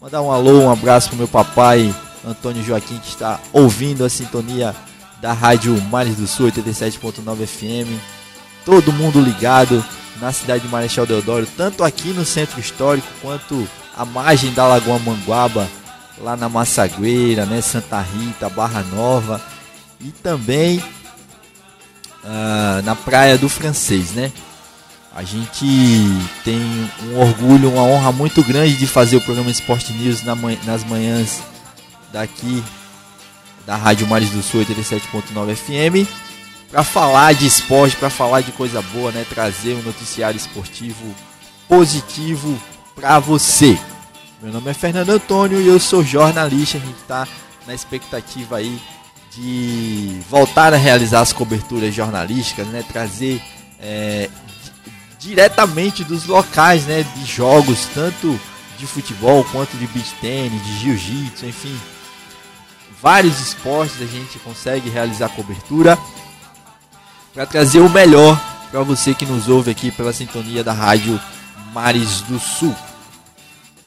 Mandar 0.00 0.20
um 0.20 0.30
alô, 0.30 0.62
um 0.62 0.70
abraço 0.70 1.08
para 1.08 1.18
meu 1.18 1.28
papai, 1.28 1.94
Antônio 2.24 2.62
Joaquim, 2.62 2.98
que 2.98 3.08
está 3.08 3.40
ouvindo 3.52 4.04
a 4.04 4.08
sintonia 4.08 4.74
da 5.20 5.32
Rádio 5.32 5.80
Mares 5.82 6.16
do 6.16 6.26
Sul 6.26 6.50
87.9 6.50 7.46
FM 7.46 8.23
todo 8.64 8.92
mundo 8.92 9.20
ligado 9.20 9.84
na 10.20 10.32
cidade 10.32 10.64
de 10.64 10.68
Marechal 10.68 11.06
Deodoro, 11.06 11.46
tanto 11.56 11.84
aqui 11.84 12.08
no 12.08 12.24
centro 12.24 12.58
histórico 12.60 13.06
quanto 13.20 13.68
a 13.96 14.04
margem 14.04 14.52
da 14.52 14.66
Lagoa 14.66 14.98
Manguaba, 14.98 15.68
lá 16.18 16.36
na 16.36 16.48
Massagueira, 16.48 17.44
né, 17.44 17.60
Santa 17.60 18.00
Rita, 18.00 18.48
Barra 18.48 18.82
Nova 18.82 19.40
e 20.00 20.10
também 20.10 20.78
uh, 22.24 22.82
na 22.84 22.94
Praia 22.94 23.36
do 23.36 23.48
Francês, 23.48 24.12
né? 24.12 24.32
A 25.14 25.22
gente 25.22 25.64
tem 26.42 26.58
um 27.04 27.20
orgulho, 27.20 27.70
uma 27.70 27.82
honra 27.82 28.10
muito 28.10 28.42
grande 28.42 28.76
de 28.76 28.86
fazer 28.86 29.16
o 29.16 29.20
programa 29.20 29.50
Sport 29.50 29.90
News 29.90 30.22
nas 30.22 30.82
manhãs 30.82 31.40
daqui 32.12 32.64
da 33.64 33.76
Rádio 33.76 34.08
Mares 34.08 34.30
do 34.30 34.42
Sul 34.42 34.64
87.9 34.64 35.54
FM 35.54 36.24
para 36.74 36.82
falar 36.82 37.32
de 37.34 37.46
esporte, 37.46 37.94
para 37.94 38.10
falar 38.10 38.40
de 38.40 38.50
coisa 38.50 38.82
boa, 38.82 39.12
né? 39.12 39.24
Trazer 39.30 39.74
um 39.74 39.82
noticiário 39.82 40.36
esportivo 40.36 41.14
positivo 41.68 42.60
para 42.96 43.20
você. 43.20 43.78
Meu 44.42 44.52
nome 44.52 44.72
é 44.72 44.74
Fernando 44.74 45.10
Antônio 45.10 45.60
e 45.60 45.68
eu 45.68 45.78
sou 45.78 46.02
jornalista. 46.02 46.78
A 46.78 46.80
gente 46.80 46.98
está 46.98 47.28
na 47.64 47.72
expectativa 47.72 48.56
aí 48.56 48.76
de 49.30 50.18
voltar 50.28 50.74
a 50.74 50.76
realizar 50.76 51.20
as 51.20 51.32
coberturas 51.32 51.94
jornalísticas, 51.94 52.66
né? 52.66 52.82
Trazer 52.82 53.40
é, 53.78 54.28
diretamente 55.20 56.02
dos 56.02 56.26
locais, 56.26 56.86
né? 56.86 57.04
De 57.14 57.24
jogos, 57.24 57.86
tanto 57.94 58.36
de 58.76 58.86
futebol 58.88 59.44
quanto 59.44 59.76
de 59.76 59.86
beach 59.86 60.12
tênis, 60.20 60.60
de 60.64 60.78
jiu-jitsu, 60.80 61.46
enfim. 61.46 61.80
Vários 63.00 63.38
esportes 63.38 64.02
a 64.02 64.06
gente 64.06 64.40
consegue 64.40 64.90
realizar 64.90 65.28
cobertura 65.28 65.96
para 67.34 67.44
trazer 67.44 67.80
o 67.80 67.90
melhor 67.90 68.40
para 68.70 68.82
você 68.82 69.12
que 69.12 69.26
nos 69.26 69.48
ouve 69.48 69.70
aqui 69.70 69.90
pela 69.90 70.12
sintonia 70.12 70.64
da 70.64 70.72
rádio 70.72 71.20
Mares 71.74 72.22
do 72.22 72.38
Sul. 72.38 72.74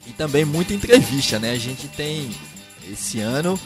E 0.06 0.12
também 0.12 0.46
muita 0.46 0.74
entrevista, 0.74 1.40
né? 1.40 1.52
A 1.52 1.58
gente 1.58 1.88
tem 1.88 2.30
esse 2.90 3.20
ano 3.20 3.60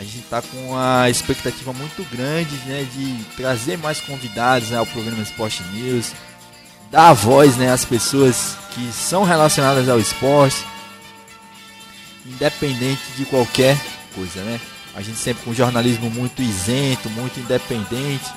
a 0.00 0.02
gente 0.02 0.20
está 0.20 0.40
com 0.40 0.70
uma 0.70 1.10
expectativa 1.10 1.74
muito 1.74 2.02
grande 2.10 2.54
né, 2.66 2.86
de 2.90 3.22
trazer 3.36 3.76
mais 3.76 4.00
convidados 4.00 4.70
né, 4.70 4.78
ao 4.78 4.86
programa 4.86 5.22
Esporte 5.22 5.62
News, 5.74 6.12
dar 6.90 7.12
voz 7.12 7.56
né, 7.56 7.70
às 7.70 7.84
pessoas 7.84 8.56
que 8.70 8.90
são 8.92 9.24
relacionadas 9.24 9.90
ao 9.90 10.00
esporte, 10.00 10.64
independente 12.24 13.02
de 13.14 13.26
qualquer 13.26 13.78
coisa. 14.14 14.40
Né? 14.42 14.58
A 14.94 15.02
gente 15.02 15.18
sempre 15.18 15.44
com 15.44 15.50
um 15.50 15.54
jornalismo 15.54 16.08
muito 16.08 16.40
isento, 16.40 17.10
muito 17.10 17.38
independente, 17.38 18.32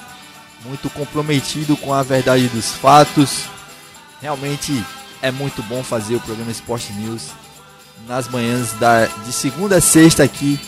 muito 0.66 0.90
comprometido 0.90 1.76
com 1.78 1.94
a 1.94 2.04
verdade 2.04 2.48
dos 2.48 2.72
fatos. 2.72 3.44
Realmente 4.22 4.84
é 5.22 5.32
muito 5.32 5.62
bom 5.64 5.84
fazer 5.84 6.16
o 6.16 6.20
programa 6.20 6.52
Esporte 6.52 6.92
News 6.94 7.28
nas 8.08 8.28
manhãs 8.28 8.74
da, 8.74 9.06
de 9.06 9.32
segunda 9.32 9.78
a 9.78 9.82
sexta 9.82 10.24
aqui 10.24 10.60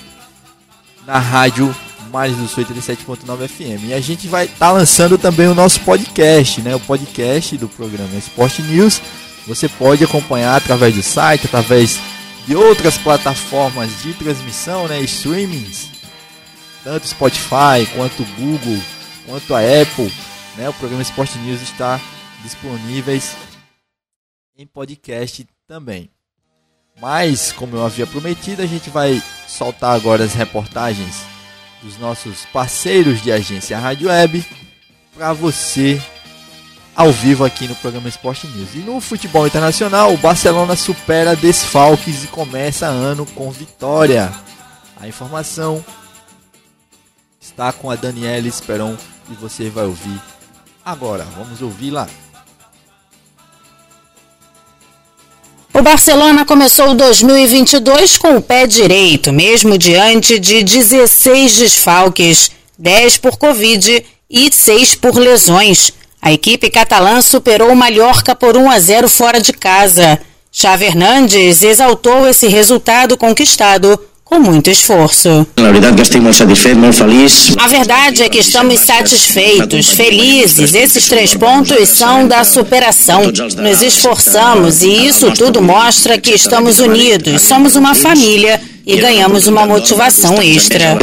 na 1.05 1.19
rádio 1.19 1.75
Mais 2.11 2.35
do 2.35 2.47
Sul 2.47 2.63
87.9 2.63 3.47
FM. 3.47 3.89
E 3.89 3.93
a 3.93 3.99
gente 3.99 4.27
vai 4.27 4.45
estar 4.45 4.67
tá 4.67 4.71
lançando 4.71 5.17
também 5.17 5.47
o 5.47 5.55
nosso 5.55 5.79
podcast, 5.81 6.61
né? 6.61 6.75
O 6.75 6.79
podcast 6.79 7.57
do 7.57 7.67
programa 7.67 8.15
Esporte 8.15 8.61
News. 8.61 9.01
Você 9.47 9.67
pode 9.69 10.03
acompanhar 10.03 10.55
através 10.55 10.95
do 10.95 11.03
site, 11.03 11.45
através 11.45 11.99
de 12.47 12.55
outras 12.55 12.97
plataformas 12.97 14.01
de 14.01 14.13
transmissão, 14.13 14.87
né? 14.87 15.01
Streamings, 15.01 15.89
tanto 16.83 17.07
Spotify 17.07 17.85
quanto 17.95 18.23
Google, 18.37 18.79
quanto 19.25 19.53
a 19.53 19.59
Apple, 19.59 20.11
né? 20.57 20.69
O 20.69 20.73
programa 20.73 21.01
Esporte 21.01 21.37
News 21.39 21.61
está 21.61 21.99
disponíveis 22.43 23.35
em 24.57 24.65
podcast 24.65 25.47
também. 25.67 26.09
Mas, 27.01 27.51
como 27.51 27.75
eu 27.75 27.85
havia 27.85 28.07
prometido, 28.07 28.61
a 28.61 28.65
gente 28.65 28.89
vai 28.89 29.21
soltar 29.47 29.95
agora 29.95 30.23
as 30.23 30.33
reportagens 30.33 31.23
dos 31.81 31.97
nossos 31.97 32.45
parceiros 32.45 33.21
de 33.21 33.31
agência 33.31 33.77
Rádio 33.77 34.07
Web 34.07 34.45
para 35.13 35.33
você 35.33 36.01
ao 36.95 37.11
vivo 37.11 37.43
aqui 37.43 37.67
no 37.67 37.75
programa 37.75 38.07
Esporte 38.07 38.47
News. 38.47 38.73
E 38.75 38.77
no 38.77 39.01
futebol 39.01 39.45
internacional, 39.45 40.13
o 40.13 40.17
Barcelona 40.17 40.75
supera 40.75 41.35
desfalques 41.35 42.23
e 42.23 42.27
começa 42.27 42.87
ano 42.87 43.25
com 43.25 43.51
vitória. 43.51 44.31
A 44.99 45.07
informação 45.07 45.83
está 47.41 47.73
com 47.73 47.91
a 47.91 47.95
Daniela 47.95 48.47
Esperon 48.47 48.95
e 49.29 49.33
você 49.33 49.69
vai 49.69 49.85
ouvir 49.85 50.21
agora. 50.83 51.25
Vamos 51.37 51.61
ouvir 51.61 51.91
lá. 51.91 52.07
O 55.73 55.81
Barcelona 55.81 56.45
começou 56.45 56.93
2022 56.93 58.17
com 58.17 58.37
o 58.37 58.41
pé 58.41 58.65
direito, 58.65 59.33
mesmo 59.33 59.77
diante 59.77 60.39
de 60.39 60.63
16 60.63 61.57
desfalques, 61.57 62.49
10 62.77 63.17
por 63.17 63.37
Covid 63.37 64.05
e 64.29 64.53
6 64.53 64.95
por 64.95 65.17
lesões. 65.17 65.91
A 66.21 66.31
equipe 66.31 66.69
catalã 66.69 67.21
superou 67.21 67.71
o 67.71 67.75
Mallorca 67.75 68.33
por 68.33 68.55
1 68.55 68.71
a 68.71 68.79
0 68.79 69.09
fora 69.09 69.41
de 69.41 69.51
casa. 69.51 70.19
Xavi 70.51 70.85
Hernandes 70.85 71.61
exaltou 71.61 72.25
esse 72.25 72.47
resultado 72.47 73.17
conquistado 73.17 73.99
com 74.25 74.39
muito 74.39 74.71
esforço. 74.71 75.45
A 77.57 77.67
verdade 77.67 78.23
é 78.23 78.27
que 78.27 78.39
estamos 78.39 78.79
satisfeitos, 78.79 79.91
felizes. 79.91 80.73
Esses 80.73 81.07
três 81.07 81.35
pontos 81.35 81.89
são 81.89 82.27
da 82.27 82.43
superação. 82.43 83.21
Nos 83.57 83.81
esforçamos 83.83 84.81
e 84.81 85.05
isso 85.05 85.31
tudo 85.31 85.61
mostra 85.61 86.17
que 86.17 86.31
estamos 86.31 86.79
unidos, 86.79 87.43
somos 87.43 87.75
uma 87.75 87.93
família 87.93 88.59
e 88.85 88.97
ganhamos 88.97 89.45
uma 89.47 89.65
motivação 89.65 90.41
extra. 90.41 90.97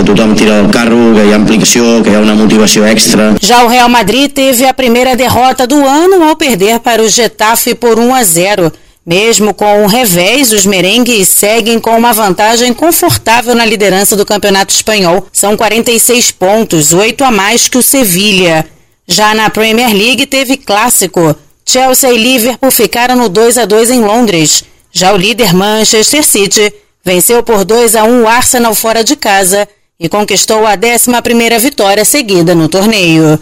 Já 3.40 3.62
o 3.64 3.68
Real 3.68 3.88
Madrid 3.88 4.30
teve 4.32 4.66
a 4.66 4.74
primeira 4.74 5.14
derrota 5.16 5.64
do 5.66 5.76
ano 5.87 6.24
ao 6.24 6.37
perder 6.37 6.80
para 6.80 7.00
o 7.00 7.08
Getafe 7.08 7.74
por 7.74 7.98
1 7.98 8.14
a 8.14 8.24
0. 8.24 8.72
Mesmo 9.04 9.52
com 9.52 9.82
o 9.82 9.88
revés, 9.88 10.52
os 10.52 10.64
merengues 10.64 11.28
seguem 11.28 11.80
com 11.80 11.96
uma 11.96 12.12
vantagem 12.12 12.72
confortável 12.72 13.54
na 13.54 13.66
liderança 13.66 14.14
do 14.14 14.24
Campeonato 14.24 14.72
Espanhol. 14.72 15.26
São 15.32 15.56
46 15.56 16.30
pontos, 16.30 16.92
8 16.92 17.24
a 17.24 17.30
mais 17.30 17.68
que 17.68 17.78
o 17.78 17.82
Sevilha. 17.82 18.64
Já 19.06 19.34
na 19.34 19.50
Premier 19.50 19.92
League 19.92 20.26
teve 20.26 20.56
clássico. 20.56 21.34
Chelsea 21.66 22.12
e 22.12 22.16
Liverpool 22.16 22.70
ficaram 22.70 23.16
no 23.16 23.28
2 23.28 23.58
a 23.58 23.64
2 23.64 23.90
em 23.90 24.00
Londres. 24.00 24.62
Já 24.92 25.12
o 25.12 25.16
líder 25.16 25.52
Manchester 25.52 26.24
City 26.24 26.72
venceu 27.04 27.42
por 27.42 27.64
2 27.64 27.96
a 27.96 28.04
1 28.04 28.22
o 28.22 28.28
Arsenal 28.28 28.74
fora 28.74 29.02
de 29.02 29.16
casa 29.16 29.68
e 29.98 30.08
conquistou 30.08 30.64
a 30.64 30.76
11ª 30.76 31.58
vitória 31.58 32.04
seguida 32.04 32.54
no 32.54 32.68
torneio. 32.68 33.38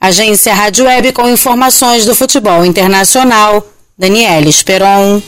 Agência 0.00 0.52
Rádio 0.52 0.86
Web 0.86 1.12
com 1.12 1.28
informações 1.28 2.04
do 2.04 2.14
futebol 2.14 2.64
internacional. 2.64 3.64
Daniela 3.96 4.48
Esperon. 4.48 5.22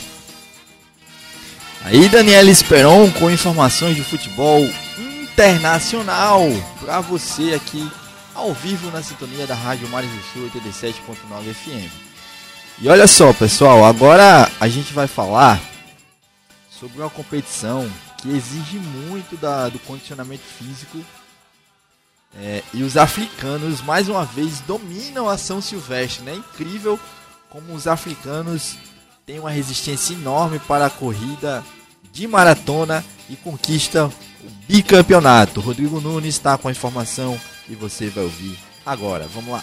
Aí, 1.85 2.09
Daniela 2.09 2.51
Esperon 2.51 3.09
com 3.13 3.31
informações 3.31 3.95
de 3.95 4.03
futebol 4.03 4.69
internacional 4.99 6.43
para 6.81 7.01
você 7.01 7.55
aqui 7.55 7.89
ao 8.35 8.53
vivo 8.53 8.91
na 8.91 9.05
sintonia 9.05 9.47
da 9.47 9.55
Rádio 9.55 9.89
Mares 9.89 10.11
do 10.11 10.23
Sul 10.33 10.51
87.9 10.63 11.55
FM. 11.55 11.93
E 12.81 12.89
olha 12.89 13.07
só, 13.07 13.33
pessoal, 13.33 13.85
agora 13.85 14.51
a 14.59 14.69
gente 14.69 14.93
vai 14.93 15.07
falar 15.07 15.61
sobre 16.69 16.99
uma 16.99 17.09
competição 17.09 17.89
que 18.19 18.29
exige 18.31 18.79
muito 18.79 19.37
da, 19.37 19.69
do 19.69 19.79
condicionamento 19.79 20.43
físico 20.43 20.99
é, 22.37 22.63
e 22.75 22.83
os 22.83 22.97
africanos 22.97 23.81
mais 23.81 24.09
uma 24.09 24.25
vez 24.25 24.61
dominam 24.61 25.29
a 25.29 25.39
São 25.39 25.63
Silvestre, 25.63 26.25
né? 26.25 26.35
Incrível 26.35 26.99
como 27.51 27.75
os 27.75 27.87
africanos 27.87 28.77
têm 29.25 29.39
uma 29.39 29.51
resistência 29.51 30.15
enorme 30.15 30.59
para 30.59 30.87
a 30.87 30.91
corrida 30.91 31.63
de 32.13 32.27
maratona 32.27 33.05
e 33.29 33.37
conquista 33.37 34.07
o 34.07 34.13
bicampeonato. 34.69 35.61
Rodrigo 35.61 36.01
Nunes 36.01 36.35
está 36.35 36.57
com 36.57 36.69
a 36.69 36.71
informação 36.71 37.39
e 37.69 37.75
você 37.75 38.09
vai 38.09 38.25
ouvir 38.25 38.59
agora. 38.85 39.27
Vamos 39.33 39.53
lá. 39.53 39.63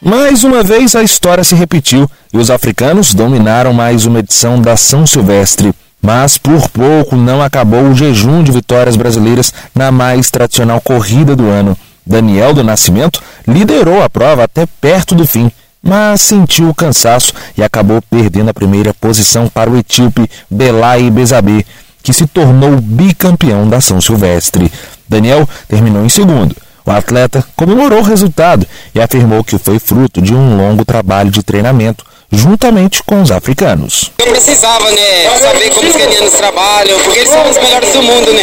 Mais 0.00 0.44
uma 0.44 0.62
vez 0.62 0.94
a 0.94 1.02
história 1.02 1.42
se 1.42 1.54
repetiu 1.54 2.08
e 2.32 2.38
os 2.38 2.50
africanos 2.50 3.14
dominaram 3.14 3.72
mais 3.72 4.06
uma 4.06 4.20
edição 4.20 4.60
da 4.60 4.76
São 4.76 5.06
Silvestre. 5.06 5.72
Mas 6.00 6.38
por 6.38 6.68
pouco 6.68 7.16
não 7.16 7.42
acabou 7.42 7.82
o 7.82 7.94
jejum 7.94 8.42
de 8.44 8.52
vitórias 8.52 8.94
brasileiras 8.94 9.52
na 9.74 9.90
mais 9.90 10.30
tradicional 10.30 10.80
corrida 10.80 11.34
do 11.34 11.48
ano. 11.48 11.76
Daniel 12.06 12.54
do 12.54 12.62
Nascimento 12.62 13.20
liderou 13.46 14.02
a 14.02 14.08
prova 14.08 14.44
até 14.44 14.64
perto 14.80 15.14
do 15.14 15.26
fim 15.26 15.50
mas 15.88 16.20
sentiu 16.20 16.68
o 16.68 16.74
cansaço 16.74 17.32
e 17.56 17.62
acabou 17.62 18.02
perdendo 18.02 18.50
a 18.50 18.54
primeira 18.54 18.92
posição 18.92 19.48
para 19.48 19.70
o 19.70 19.78
etíope 19.78 20.30
Belay 20.50 21.10
Bezabe, 21.10 21.66
que 22.02 22.12
se 22.12 22.26
tornou 22.26 22.78
bicampeão 22.78 23.66
da 23.66 23.80
São 23.80 23.98
Silvestre. 23.98 24.70
Daniel 25.08 25.48
terminou 25.66 26.04
em 26.04 26.08
segundo. 26.10 26.54
O 26.84 26.90
atleta 26.90 27.42
comemorou 27.56 28.00
o 28.00 28.04
resultado 28.04 28.66
e 28.94 29.00
afirmou 29.00 29.42
que 29.42 29.58
foi 29.58 29.78
fruto 29.78 30.20
de 30.20 30.34
um 30.34 30.58
longo 30.58 30.84
trabalho 30.84 31.30
de 31.30 31.42
treinamento 31.42 32.04
juntamente 32.30 33.02
com 33.02 33.22
os 33.22 33.30
africanos. 33.30 34.10
Eu 34.18 34.26
precisava, 34.26 34.90
né, 34.90 35.30
saber 35.40 35.70
como 35.70 35.88
os 35.88 35.96
quenianos 35.96 36.30
trabalham, 36.30 36.98
porque 37.00 37.20
eles 37.20 37.30
são 37.30 37.48
os 37.48 37.56
melhores 37.56 37.92
do 37.92 38.02
mundo, 38.02 38.32
né? 38.32 38.42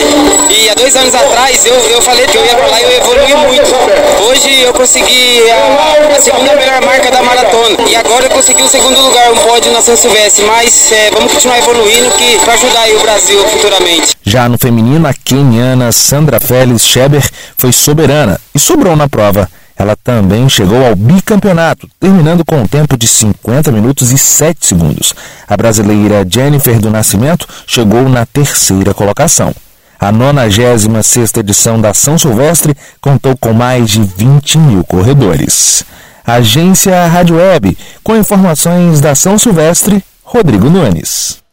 E 0.50 0.70
há 0.70 0.74
dois 0.74 0.96
anos 0.96 1.14
atrás 1.14 1.66
eu, 1.66 1.76
eu 1.76 2.02
falei 2.02 2.26
que 2.26 2.38
eu 2.38 2.46
ia 2.46 2.56
pra 2.56 2.68
lá 2.68 2.80
e 2.80 2.84
eu 2.84 2.92
evolui 2.92 3.36
muito. 3.48 4.26
Hoje 4.28 4.62
eu 4.62 4.74
consegui 4.74 5.42
a, 5.52 6.18
a, 6.18 6.22
segunda 6.22 6.56
melhor 6.56 6.84
marca 6.84 7.12
da 7.12 7.22
maratona. 7.22 7.78
E 7.88 7.96
agora 7.96 8.26
eu 8.26 8.30
consegui 8.32 8.64
o 8.64 8.68
segundo 8.68 9.00
lugar, 9.00 9.32
um 9.32 9.38
pódio 9.38 9.72
na 9.72 9.82
São 9.82 9.96
Silvestre. 9.96 10.46
Mas 10.46 10.92
é, 10.92 11.12
vamos 11.12 11.32
continuar 11.32 11.60
evoluindo 11.60 12.10
que 12.12 12.38
para 12.40 12.54
ajudar 12.54 12.90
o 12.90 13.00
Brasil 13.00 13.48
futuramente. 13.50 14.16
Já 14.24 14.50
no 14.50 14.58
feminino, 14.58 15.08
a 15.08 15.14
queniana 15.14 15.92
Sandra 15.92 16.40
Félix 16.40 16.84
Scheber 16.84 17.24
foi 17.58 17.72
soberana 17.72 18.40
e 18.54 18.60
sobrou 18.60 18.96
na 18.96 19.08
prova. 19.08 19.50
Ela 19.78 19.96
também 19.96 20.48
chegou 20.48 20.86
ao 20.86 20.96
bicampeonato, 20.96 21.90
terminando 22.00 22.46
com 22.46 22.62
um 22.62 22.68
tempo 22.68 22.98
de 22.98 23.08
50 23.08 23.72
minutos 23.72 24.12
e 24.12 24.18
7 24.18 24.68
segundos. 24.68 25.14
A 25.48 25.58
brasileira 25.58 26.26
Jennifer 26.28 26.80
do 26.80 26.90
Nascimento 26.90 27.48
chegou 27.68 28.08
na 28.08 28.26
terceira 28.26 28.94
colocação. 28.94 29.54
A 30.00 30.12
96 30.12 31.34
edição 31.38 31.80
da 31.80 31.94
São 31.94 32.18
Silvestre 32.18 32.76
contou 33.02 33.36
com 33.38 33.54
mais 33.54 33.90
de 33.90 34.02
20 34.02 34.58
mil 34.58 34.84
corredores. 34.84 35.84
Agência 36.26 37.08
Rádio 37.08 37.38
Web, 37.38 37.78
com 38.04 38.16
informações 38.16 39.00
da 39.00 39.14
São 39.14 39.38
Silvestre, 39.38 40.04
Rodrigo 40.24 40.70
Nunes. 40.70 41.45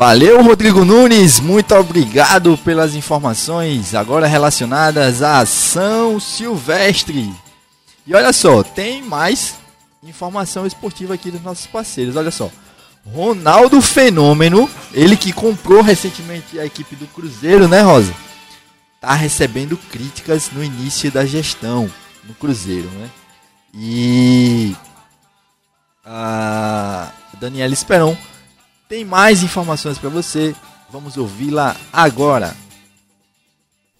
Valeu, 0.00 0.42
Rodrigo 0.42 0.82
Nunes, 0.82 1.40
muito 1.40 1.74
obrigado 1.74 2.56
pelas 2.56 2.94
informações 2.94 3.94
agora 3.94 4.26
relacionadas 4.26 5.20
à 5.20 5.44
São 5.44 6.18
Silvestre. 6.18 7.30
E 8.06 8.14
olha 8.14 8.32
só, 8.32 8.62
tem 8.62 9.02
mais 9.02 9.56
informação 10.02 10.66
esportiva 10.66 11.12
aqui 11.12 11.30
dos 11.30 11.42
nossos 11.42 11.66
parceiros. 11.66 12.16
Olha 12.16 12.30
só, 12.30 12.50
Ronaldo 13.12 13.82
Fenômeno, 13.82 14.70
ele 14.94 15.18
que 15.18 15.34
comprou 15.34 15.82
recentemente 15.82 16.58
a 16.58 16.64
equipe 16.64 16.96
do 16.96 17.06
Cruzeiro, 17.08 17.68
né, 17.68 17.82
Rosa? 17.82 18.14
Tá 19.02 19.12
recebendo 19.12 19.76
críticas 19.76 20.50
no 20.50 20.64
início 20.64 21.12
da 21.12 21.26
gestão 21.26 21.92
no 22.24 22.32
Cruzeiro, 22.32 22.88
né? 22.88 23.10
E 23.74 24.74
a 26.02 27.10
Daniela 27.38 27.74
Esperon 27.74 28.16
tem 28.90 29.04
mais 29.04 29.44
informações 29.44 29.98
para 29.98 30.10
você. 30.10 30.52
Vamos 30.90 31.16
ouvi-la 31.16 31.76
agora. 31.92 32.56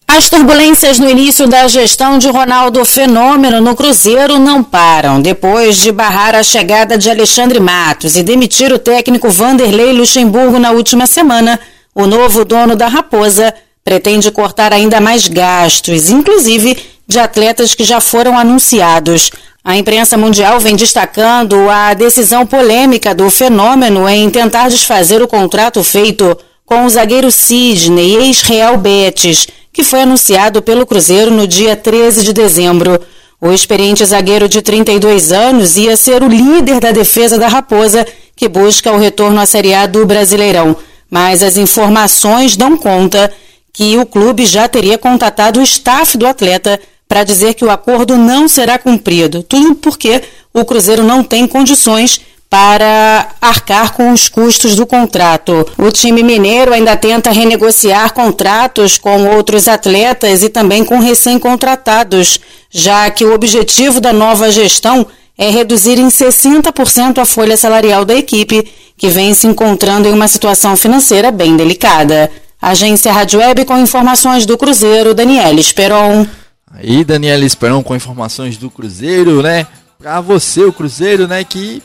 As 0.05 0.29
turbulências 0.29 0.99
no 0.99 1.09
início 1.09 1.47
da 1.47 1.69
gestão 1.69 2.19
de 2.19 2.29
Ronaldo 2.29 2.85
Fenômeno 2.85 3.61
no 3.61 3.77
Cruzeiro 3.77 4.37
não 4.41 4.65
param. 4.65 5.23
Depois 5.23 5.77
de 5.77 5.93
barrar 5.93 6.35
a 6.35 6.43
chegada 6.43 6.99
de 6.99 7.09
Alexandre 7.09 7.61
Matos 7.61 8.17
e 8.17 8.25
demitir 8.25 8.73
o 8.73 8.81
técnico 8.81 9.31
Vanderlei 9.31 9.93
Luxemburgo 9.93 10.59
na 10.59 10.73
última 10.73 11.07
semana, 11.07 11.61
o 11.95 12.05
novo 12.05 12.45
dono 12.45 12.75
da 12.75 12.89
Raposa 12.89 13.55
pretende 13.85 14.33
cortar 14.33 14.73
ainda 14.73 15.01
mais 15.01 15.29
gastos, 15.29 16.11
inclusive 16.11 16.77
de 17.07 17.21
atletas 17.21 17.77
que 17.77 17.85
já 17.85 18.01
foram 18.01 18.37
anunciados. 18.37 19.31
A 19.63 19.77
imprensa 19.77 20.17
mundial 20.17 20.59
vem 20.59 20.75
destacando 20.75 21.69
a 21.69 21.93
decisão 21.95 22.47
polêmica 22.47 23.15
do 23.15 23.29
fenômeno 23.31 24.09
em 24.09 24.31
tentar 24.31 24.69
desfazer 24.69 25.23
o 25.23 25.29
contrato 25.29 25.83
feito 25.85 26.37
com 26.65 26.85
o 26.85 26.89
zagueiro 26.89 27.31
Sidney, 27.31 28.17
ex-Real 28.17 28.77
Betis 28.79 29.47
que 29.73 29.85
foi 29.85 30.03
anunciado 30.03 30.63
pelo 30.63 30.87
Cruzeiro 30.87 31.31
no 31.31 31.47
dia 31.47 31.77
13 31.77 32.25
de 32.25 32.33
dezembro. 32.33 33.01
O 33.41 33.53
experiente 33.53 34.05
zagueiro 34.05 34.49
de 34.49 34.61
32 34.61 35.33
anos 35.33 35.77
ia 35.77 35.97
ser 35.97 36.23
o 36.23 36.29
líder 36.29 36.81
da 36.81 36.91
defesa 36.91 37.39
da 37.39 37.49
Raposa, 37.49 38.07
que 38.37 38.49
busca 38.49 38.93
o 38.93 38.99
retorno 38.99 39.41
à 39.41 39.47
Série 39.47 39.73
A 39.73 39.87
do 39.87 40.05
Brasileirão. 40.05 40.77
Mas 41.11 41.43
as 41.43 41.57
informações 41.57 42.57
dão 42.57 42.77
conta 42.77 43.33
que 43.73 43.97
o 43.97 44.05
clube 44.05 44.45
já 44.45 44.69
teria 44.69 44.99
contatado 44.99 45.61
o 45.61 45.63
staff 45.63 46.19
do 46.19 46.27
atleta 46.27 46.79
para 47.11 47.25
dizer 47.25 47.55
que 47.55 47.65
o 47.65 47.71
acordo 47.71 48.17
não 48.17 48.47
será 48.47 48.79
cumprido. 48.79 49.43
Tudo 49.43 49.75
porque 49.75 50.23
o 50.55 50.65
Cruzeiro 50.65 51.03
não 51.03 51.25
tem 51.25 51.45
condições 51.45 52.21
para 52.49 53.31
arcar 53.41 53.95
com 53.95 54.13
os 54.13 54.29
custos 54.29 54.77
do 54.77 54.87
contrato. 54.87 55.67
O 55.77 55.91
time 55.91 56.23
mineiro 56.23 56.73
ainda 56.73 56.95
tenta 56.95 57.33
renegociar 57.33 58.15
contratos 58.15 58.97
com 58.97 59.27
outros 59.27 59.67
atletas 59.67 60.45
e 60.45 60.49
também 60.49 60.85
com 60.85 61.01
recém-contratados, 61.01 62.39
já 62.71 63.11
que 63.11 63.25
o 63.25 63.35
objetivo 63.35 64.01
da 64.01 64.13
nova 64.13 64.53
gestão 64.53 65.05
é 65.37 65.51
reduzir 65.51 65.99
em 65.99 66.07
60% 66.07 67.19
a 67.19 67.25
folha 67.25 67.57
salarial 67.57 68.05
da 68.05 68.15
equipe, 68.15 68.71
que 68.97 69.09
vem 69.09 69.35
se 69.35 69.49
encontrando 69.49 70.07
em 70.07 70.13
uma 70.13 70.29
situação 70.29 70.77
financeira 70.77 71.33
bem 71.33 71.57
delicada. 71.57 72.31
Agência 72.63 73.13
Rádio 73.13 73.41
Web 73.41 73.65
com 73.65 73.77
informações 73.79 74.47
do 74.47 74.57
Cruzeiro, 74.57 75.13
Daniela 75.13 75.59
Esperon. 75.59 76.25
Aí, 76.71 77.05
Daniela 77.05 77.45
Esperon 77.45 77.83
com 77.83 77.97
informações 77.97 78.57
do 78.57 78.71
Cruzeiro, 78.71 79.43
né? 79.43 79.67
Para 79.99 80.21
você, 80.21 80.65
o 80.65 80.73
Cruzeiro, 80.73 81.27
né, 81.27 81.45
que 81.45 81.83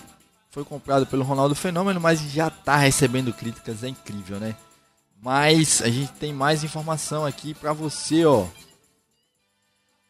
foi 0.52 0.63
comprado 0.63 1.06
pelo 1.08 1.24
Ronaldo 1.24 1.56
Fenômeno, 1.56 2.00
mas 2.00 2.21
já 2.32 2.48
está 2.48 2.78
recebendo 2.78 3.34
críticas, 3.34 3.84
é 3.84 3.89
incrível, 3.89 4.39
né? 4.39 4.56
Mas 5.21 5.82
a 5.82 5.89
gente 5.89 6.12
tem 6.13 6.32
mais 6.32 6.63
informação 6.63 7.26
aqui 7.26 7.54
para 7.54 7.74
você, 7.74 8.24
ó. 8.26 8.45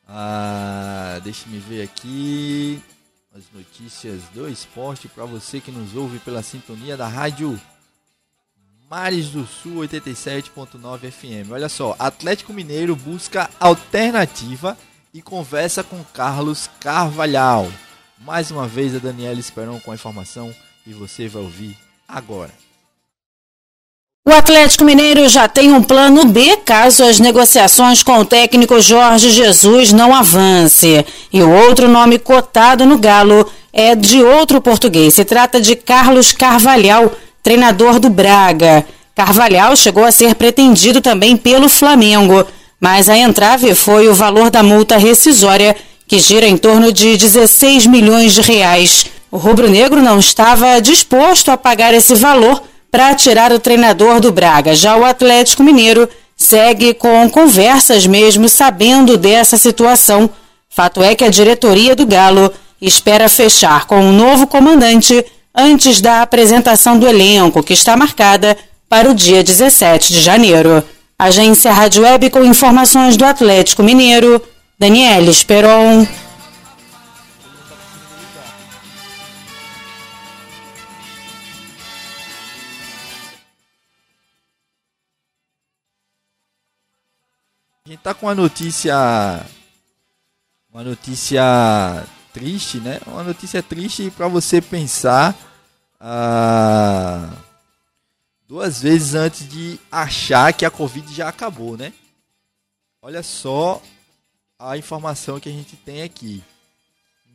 Ah, 0.08 1.20
deixa 1.24 1.50
me 1.50 1.58
ver 1.58 1.82
aqui 1.82 2.84
as 3.34 3.44
notícias 3.54 4.22
do 4.34 4.48
esporte 4.48 5.08
para 5.08 5.26
você 5.26 5.60
que 5.60 5.72
nos 5.72 5.96
ouve 5.96 6.20
pela 6.20 6.44
sintonia 6.44 6.96
da 6.96 7.08
rádio 7.08 7.60
Mares 8.96 9.28
do 9.28 9.46
Sul 9.46 9.86
87.9 9.86 11.12
FM. 11.12 11.52
Olha 11.52 11.68
só, 11.68 11.98
Atlético 12.00 12.54
Mineiro 12.54 12.96
busca 12.96 13.50
alternativa 13.60 14.78
e 15.14 15.22
conversa 15.22 15.84
com 15.84 16.02
Carlos 16.14 16.70
Carvalhal. 16.80 17.70
Mais 18.18 18.52
uma 18.52 18.66
vez 18.66 18.96
a 18.96 19.00
Daniela 19.00 19.38
Esperon 19.38 19.82
com 19.82 19.92
a 19.92 19.96
informação 19.96 20.50
e 20.88 20.94
você 20.94 21.28
vai 21.28 21.42
ouvir 21.44 21.78
agora. 22.08 22.52
O 24.26 24.32
Atlético 24.32 24.86
Mineiro 24.86 25.28
já 25.28 25.50
tem 25.50 25.74
um 25.74 25.84
plano 25.84 26.24
B 26.24 26.56
caso 26.64 27.04
as 27.04 27.20
negociações 27.20 28.02
com 28.02 28.20
o 28.20 28.26
técnico 28.26 28.80
Jorge 28.80 29.30
Jesus 29.30 29.92
não 29.92 30.16
avance. 30.16 31.06
E 31.34 31.44
o 31.44 31.52
outro 31.52 31.90
nome 31.90 32.18
cotado 32.18 32.86
no 32.86 32.98
Galo 32.98 33.52
é 33.74 33.94
de 33.94 34.24
outro 34.24 34.62
português. 34.62 35.16
Se 35.16 35.26
trata 35.26 35.60
de 35.60 35.76
Carlos 35.76 36.32
Carvalhal, 36.32 37.12
treinador 37.46 38.00
do 38.00 38.10
Braga. 38.10 38.84
Carvalhal 39.14 39.76
chegou 39.76 40.04
a 40.04 40.12
ser 40.12 40.34
pretendido 40.34 41.00
também 41.00 41.38
pelo 41.38 41.70
Flamengo, 41.70 42.44
mas 42.82 43.08
a 43.08 43.16
entrave 43.16 43.76
foi 43.76 44.10
o 44.10 44.16
valor 44.16 44.50
da 44.50 44.64
multa 44.64 44.98
rescisória 44.98 45.76
que 46.08 46.18
gira 46.18 46.48
em 46.48 46.58
torno 46.58 46.92
de 46.92 47.16
16 47.16 47.86
milhões 47.86 48.34
de 48.34 48.42
reais. 48.42 49.06
O 49.30 49.38
rubro-negro 49.38 50.02
não 50.02 50.18
estava 50.18 50.82
disposto 50.82 51.52
a 51.52 51.58
pagar 51.58 51.94
esse 51.94 52.16
valor 52.16 52.64
para 52.90 53.14
tirar 53.14 53.52
o 53.52 53.60
treinador 53.60 54.20
do 54.20 54.32
Braga. 54.32 54.74
Já 54.74 54.98
o 54.98 55.06
Atlético 55.06 55.62
Mineiro 55.62 56.10
segue 56.36 56.96
com 56.96 57.30
conversas 57.30 58.08
mesmo 58.08 58.50
sabendo 58.50 59.18
dessa 59.18 59.56
situação. 59.56 60.28
Fato 60.68 61.04
é 61.04 61.14
que 61.14 61.24
a 61.24 61.30
diretoria 61.30 61.96
do 61.96 62.08
Galo 62.08 62.52
espera 62.82 63.30
fechar 63.30 63.86
com 63.86 64.00
um 64.00 64.12
novo 64.12 64.48
comandante 64.48 65.24
antes 65.56 66.02
da 66.02 66.22
apresentação 66.22 67.00
do 67.00 67.08
elenco, 67.08 67.63
que 67.63 67.74
está 67.74 67.96
marcada 67.96 68.58
para 68.89 69.10
o 69.10 69.13
dia 69.13 69.44
17 69.44 70.12
de 70.12 70.22
janeiro. 70.22 70.84
Agência 71.18 71.72
Rádio 71.72 72.04
Web 72.04 72.30
com 72.30 72.44
informações 72.44 73.15
do 73.15 73.24
Atlético 73.24 73.82
Mineiro. 73.82 74.41
Daniela 74.78 75.30
Esperon. 75.30 76.06
A 87.86 87.89
gente 87.89 88.02
tá 88.02 88.13
com 88.13 88.26
uma 88.26 88.36
notícia. 88.36 89.46
Uma 90.74 90.84
notícia 90.84 92.04
triste, 92.36 92.80
né? 92.80 93.00
Uma 93.08 93.24
notícia 93.24 93.63
triste 93.63 94.12
para 94.12 94.28
você 94.28 94.62
pensar 94.62 95.34
ah, 95.98 97.32
duas 98.45 98.82
vezes 98.82 99.15
antes 99.15 99.48
de 99.48 99.80
achar 99.89 100.52
que 100.52 100.65
a 100.65 100.69
Covid 100.69 101.15
já 101.15 101.30
acabou, 101.30 101.78
né? 101.78 101.93
Olha 103.02 103.24
só 103.24 103.82
a 104.60 104.78
informação 104.78 105.39
que 105.39 105.48
a 105.48 105.52
gente 105.52 105.78
tem 105.78 106.04
aqui. 106.04 106.43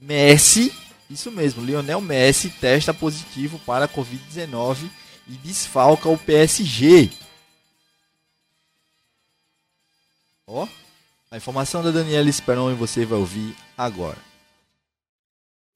Messi, 0.02 0.70
isso 1.08 1.30
mesmo, 1.32 1.64
Lionel 1.64 2.02
Messi 2.02 2.50
testa 2.50 2.92
positivo 2.92 3.58
para 3.60 3.86
a 3.86 3.88
Covid-19 3.88 4.90
e 5.26 5.32
desfalca 5.32 6.10
o 6.10 6.18
PSG. 6.18 7.10
Ó, 10.46 10.68
a 11.30 11.38
informação 11.38 11.82
da 11.82 11.90
Daniela 11.90 12.28
Esperon 12.28 12.70
e 12.70 12.74
você 12.74 13.06
vai 13.06 13.18
ouvir 13.18 13.56
agora. 13.78 14.29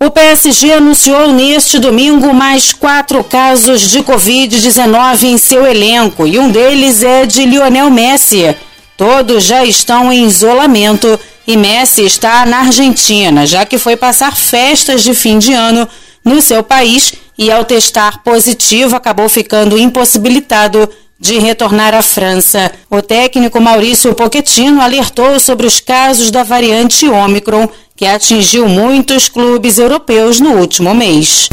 O 0.03 0.11
PSG 0.11 0.73
anunciou 0.73 1.29
neste 1.29 1.79
domingo 1.79 2.35
mais 2.35 2.73
quatro 2.73 3.23
casos 3.23 3.81
de 3.81 4.03
Covid-19 4.03 5.23
em 5.23 5.39
seu 5.39 5.65
elenco 5.65 6.27
e 6.27 6.39
um 6.39 6.51
deles 6.51 7.03
é 7.03 7.25
de 7.25 7.47
Lionel 7.47 7.91
Messi. 7.91 8.55
Todos 8.97 9.45
já 9.45 9.65
estão 9.65 10.13
em 10.13 10.27
isolamento 10.27 11.19
e 11.47 11.57
Messi 11.57 12.03
está 12.03 12.45
na 12.45 12.59
Argentina, 12.59 13.47
já 13.47 13.65
que 13.65 13.79
foi 13.79 13.97
passar 13.97 14.37
festas 14.37 15.03
de 15.03 15.15
fim 15.15 15.39
de 15.39 15.53
ano 15.53 15.89
no 16.25 16.43
seu 16.43 16.63
país 16.63 17.15
e, 17.39 17.51
ao 17.51 17.65
testar 17.65 18.23
positivo, 18.23 18.97
acabou 18.97 19.29
ficando 19.29 19.79
impossibilitado 19.79 20.89
de 21.19 21.39
retornar 21.39 21.95
à 21.95 22.03
França. 22.03 22.71
O 22.91 23.01
técnico 23.01 23.61
Maurício 23.61 24.13
Pochettino 24.15 24.81
alertou 24.81 25.39
sobre 25.39 25.67
os 25.67 25.81
casos 25.81 26.31
da 26.31 26.43
variante 26.43 27.09
Ômicron 27.09 27.69
que 27.97 28.07
atingiu 28.07 28.69
muitos 28.69 29.29
clubes 29.29 29.79
europeus 29.79 30.41
no 30.41 30.55
último 30.55 30.93
mês. 30.93 31.49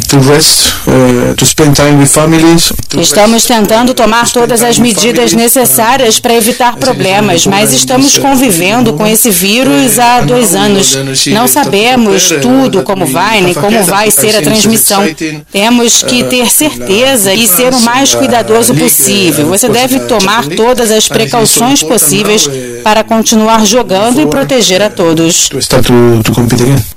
Uh, 0.87 1.35
estamos 2.99 3.45
tentando 3.45 3.93
tomar 3.93 4.27
todas 4.27 4.63
as 4.63 4.79
medidas 4.79 5.33
necessárias 5.33 6.19
para 6.19 6.33
evitar 6.33 6.77
problemas, 6.77 7.45
mas 7.45 7.71
estamos 7.71 8.17
convivendo 8.17 8.93
com 8.93 9.05
esse 9.05 9.29
vírus 9.29 9.99
há 9.99 10.21
dois 10.21 10.55
anos. 10.55 10.97
Não 11.27 11.47
sabemos 11.47 12.29
tudo 12.41 12.81
como 12.81 13.05
vai, 13.05 13.41
nem 13.41 13.53
como 13.53 13.83
vai 13.83 14.09
ser 14.09 14.35
a 14.35 14.41
transmissão. 14.41 15.03
Temos 15.51 16.01
que 16.01 16.23
ter 16.23 16.49
certeza 16.49 17.35
e 17.35 17.47
ser 17.47 17.71
o 17.71 17.81
mais 17.81 18.15
cuidadoso 18.15 18.73
possível. 18.73 19.45
Você 19.49 19.69
deve 19.69 19.99
tomar 20.01 20.47
todas 20.47 20.89
as 20.89 21.07
precauções 21.07 21.83
possíveis 21.83 22.49
para 22.83 23.03
continuar 23.03 23.63
jogando 23.63 24.19
e 24.19 24.25
proteger 24.25 24.81
a 24.81 24.89
todos. 24.89 25.47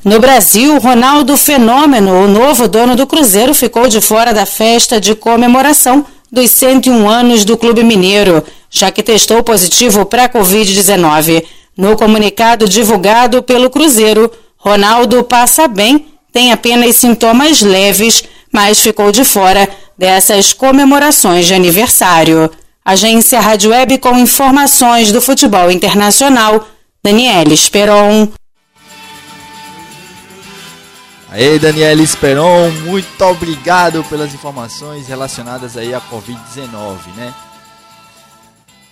No 0.04 0.20
Brasil, 0.20 0.78
Ronaldo 0.78 1.36
Fenômeno, 1.36 2.24
o 2.24 2.28
novo 2.28 2.68
dono 2.68 2.94
do 2.94 3.06
Cruzeiro, 3.06 3.54
ficou 3.54 3.88
de 3.88 4.00
fora 4.00 4.32
da 4.32 4.46
festa 4.46 5.00
de 5.00 5.14
comemoração 5.14 6.06
dos 6.30 6.50
101 6.50 7.08
anos 7.08 7.44
do 7.44 7.56
Clube 7.56 7.82
Mineiro, 7.82 8.42
já 8.70 8.90
que 8.90 9.02
testou 9.02 9.42
positivo 9.42 10.04
para 10.04 10.24
a 10.24 10.28
Covid-19. 10.28 11.44
No 11.76 11.96
comunicado 11.96 12.68
divulgado 12.68 13.42
pelo 13.42 13.70
Cruzeiro, 13.70 14.30
Ronaldo 14.56 15.22
passa 15.24 15.68
bem, 15.68 16.06
tem 16.32 16.52
apenas 16.52 16.96
sintomas 16.96 17.62
leves, 17.62 18.24
mas 18.52 18.80
ficou 18.80 19.12
de 19.12 19.24
fora 19.24 19.68
dessas 19.96 20.52
comemorações 20.52 21.46
de 21.46 21.54
aniversário. 21.54 22.50
Agência 22.84 23.40
Rádio 23.40 23.70
Web 23.70 23.98
com 23.98 24.18
informações 24.18 25.10
do 25.10 25.20
futebol 25.20 25.70
internacional, 25.70 26.66
Daniela 27.02 27.52
Esperon. 27.52 28.28
Aí, 31.34 31.58
Daniela 31.58 32.00
Esperon, 32.00 32.70
muito 32.84 33.20
obrigado 33.24 34.04
pelas 34.04 34.32
informações 34.32 35.08
relacionadas 35.08 35.76
aí 35.76 35.92
à 35.92 36.00
Covid-19, 36.00 37.12
né? 37.16 37.34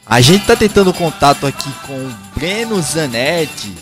A 0.04 0.20
gente 0.20 0.44
tá 0.44 0.56
tentando 0.56 0.92
contato 0.92 1.46
aqui 1.46 1.70
com 1.86 1.94
o 1.94 2.10
Breno 2.34 2.82
Zanetti. 2.82 3.72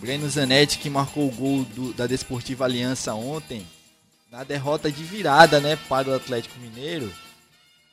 Breno 0.00 0.26
Zanetti 0.26 0.78
que 0.78 0.88
marcou 0.88 1.28
o 1.28 1.30
gol 1.30 1.64
do, 1.64 1.92
da 1.92 2.06
Desportiva 2.06 2.64
Aliança 2.64 3.12
ontem, 3.12 3.66
na 4.32 4.42
derrota 4.42 4.90
de 4.90 5.04
virada, 5.04 5.60
né, 5.60 5.76
para 5.86 6.08
o 6.08 6.14
Atlético 6.14 6.58
Mineiro. 6.60 7.12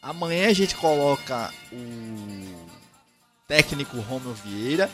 Amanhã 0.01 0.47
a 0.47 0.53
gente 0.53 0.75
coloca 0.75 1.53
o 1.73 2.69
técnico 3.49 3.99
Romeu 3.99 4.33
Vieira 4.33 4.89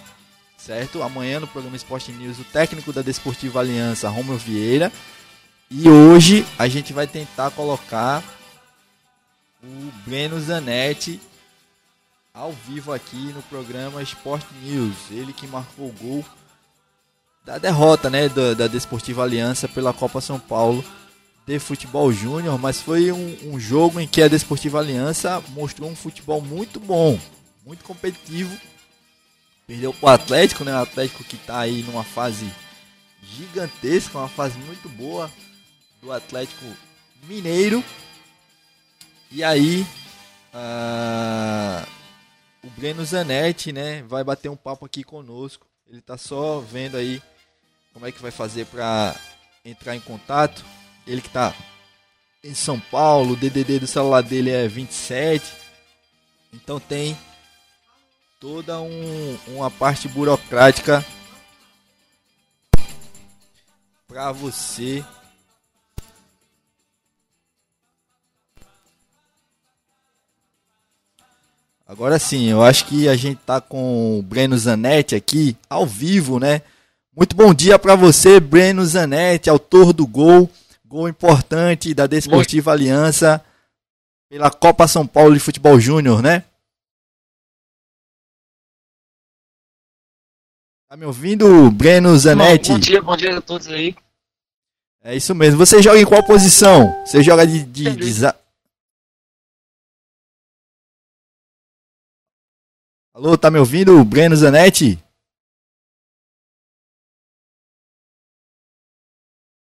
certo? 0.65 1.01
Amanhã 1.01 1.39
no 1.39 1.47
programa 1.47 1.75
Esporte 1.75 2.11
News, 2.11 2.39
o 2.39 2.43
técnico 2.43 2.93
da 2.93 3.01
Desportiva 3.01 3.59
Aliança, 3.59 4.09
Romeu 4.09 4.37
Vieira. 4.37 4.91
E 5.69 5.89
hoje 5.89 6.45
a 6.59 6.67
gente 6.67 6.93
vai 6.93 7.07
tentar 7.07 7.49
colocar 7.51 8.23
o 9.63 9.91
Breno 10.05 10.39
Zanetti 10.39 11.19
ao 12.33 12.51
vivo 12.51 12.93
aqui 12.93 13.33
no 13.33 13.41
programa 13.43 14.03
Esporte 14.03 14.47
News. 14.61 14.95
Ele 15.09 15.33
que 15.33 15.47
marcou 15.47 15.87
o 15.87 15.95
gol 15.99 16.25
da 17.43 17.57
derrota, 17.57 18.09
né, 18.09 18.29
da, 18.29 18.53
da 18.53 18.67
Desportiva 18.67 19.23
Aliança 19.23 19.67
pela 19.67 19.93
Copa 19.93 20.21
São 20.21 20.39
Paulo 20.39 20.85
de 21.47 21.57
futebol 21.57 22.13
júnior, 22.13 22.59
mas 22.59 22.79
foi 22.79 23.11
um, 23.11 23.37
um, 23.45 23.59
jogo 23.59 23.99
em 23.99 24.07
que 24.07 24.21
a 24.21 24.27
Desportiva 24.27 24.77
Aliança 24.77 25.41
mostrou 25.49 25.89
um 25.89 25.95
futebol 25.95 26.39
muito 26.39 26.79
bom, 26.79 27.19
muito 27.65 27.83
competitivo 27.83 28.55
Perdeu 29.71 29.93
pro 29.93 30.09
Atlético, 30.09 30.65
né? 30.65 30.73
O 30.73 30.81
Atlético 30.81 31.23
que 31.23 31.37
tá 31.37 31.59
aí 31.59 31.81
numa 31.83 32.03
fase 32.03 32.51
gigantesca, 33.23 34.17
uma 34.17 34.27
fase 34.27 34.59
muito 34.59 34.89
boa 34.89 35.31
do 36.01 36.11
Atlético 36.11 36.65
Mineiro. 37.23 37.81
E 39.31 39.41
aí, 39.41 39.87
uh, 40.53 41.87
o 42.61 42.69
Breno 42.71 43.05
Zanetti, 43.05 43.71
né, 43.71 44.03
vai 44.03 44.25
bater 44.25 44.49
um 44.49 44.57
papo 44.57 44.85
aqui 44.85 45.05
conosco. 45.05 45.65
Ele 45.89 46.01
tá 46.01 46.17
só 46.17 46.59
vendo 46.59 46.97
aí 46.97 47.21
como 47.93 48.05
é 48.05 48.11
que 48.11 48.21
vai 48.21 48.31
fazer 48.31 48.65
para 48.65 49.15
entrar 49.63 49.95
em 49.95 50.01
contato. 50.01 50.65
Ele 51.07 51.21
que 51.21 51.29
tá 51.29 51.55
em 52.43 52.53
São 52.53 52.77
Paulo, 52.77 53.35
o 53.35 53.37
DDD 53.37 53.79
do 53.79 53.87
celular 53.87 54.21
dele 54.21 54.49
é 54.49 54.67
27. 54.67 55.49
Então 56.51 56.77
tem 56.77 57.17
toda 58.41 58.81
um, 58.81 59.37
uma 59.49 59.69
parte 59.69 60.07
burocrática 60.07 61.05
para 64.07 64.31
você 64.31 65.05
Agora 71.87 72.17
sim, 72.17 72.45
eu 72.45 72.63
acho 72.63 72.85
que 72.85 73.09
a 73.09 73.15
gente 73.17 73.37
tá 73.45 73.59
com 73.59 74.17
o 74.17 74.23
Breno 74.23 74.57
Zanetti 74.57 75.13
aqui 75.13 75.57
ao 75.69 75.85
vivo, 75.85 76.39
né? 76.39 76.61
Muito 77.15 77.35
bom 77.35 77.53
dia 77.53 77.77
para 77.77 77.95
você, 77.95 78.39
Breno 78.39 78.83
Zanetti, 78.85 79.49
autor 79.49 79.91
do 79.91 80.07
gol, 80.07 80.49
gol 80.85 81.09
importante 81.09 81.93
da 81.93 82.07
Desportiva 82.07 82.71
Aliança 82.71 83.43
pela 84.29 84.49
Copa 84.49 84.87
São 84.87 85.05
Paulo 85.05 85.33
de 85.33 85.41
Futebol 85.41 85.77
Júnior, 85.81 86.23
né? 86.23 86.45
Tá 90.91 90.97
me 90.97 91.05
ouvindo, 91.05 91.71
Breno 91.71 92.17
Zanetti? 92.17 92.67
Bom, 92.67 92.73
bom, 92.73 92.79
dia, 92.81 93.01
bom 93.01 93.15
dia 93.15 93.37
a 93.37 93.41
todos 93.41 93.69
aí. 93.69 93.95
É 95.01 95.15
isso 95.15 95.33
mesmo. 95.33 95.57
Você 95.57 95.81
joga 95.81 95.97
em 95.97 96.05
qual 96.05 96.21
posição? 96.21 96.93
Você 97.05 97.23
joga 97.23 97.47
de. 97.47 97.63
de, 97.63 97.95
de 97.95 98.11
za... 98.11 98.37
Alô, 103.13 103.37
tá 103.37 103.49
me 103.49 103.57
ouvindo, 103.57 104.03
Breno 104.03 104.35
Zanetti? 104.35 105.01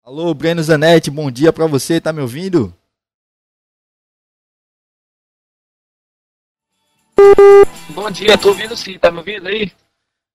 Alô, 0.03 0.33
Breno 0.33 0.61
Zanetti, 0.61 1.09
bom 1.09 1.31
dia 1.31 1.53
pra 1.53 1.67
você, 1.67 2.01
tá 2.01 2.11
me 2.11 2.19
ouvindo? 2.19 2.75
Bom 7.91 8.11
dia, 8.11 8.37
tô 8.37 8.49
ouvindo 8.49 8.75
sim, 8.75 8.99
tá 8.99 9.09
me 9.09 9.19
ouvindo 9.19 9.47
aí? 9.47 9.71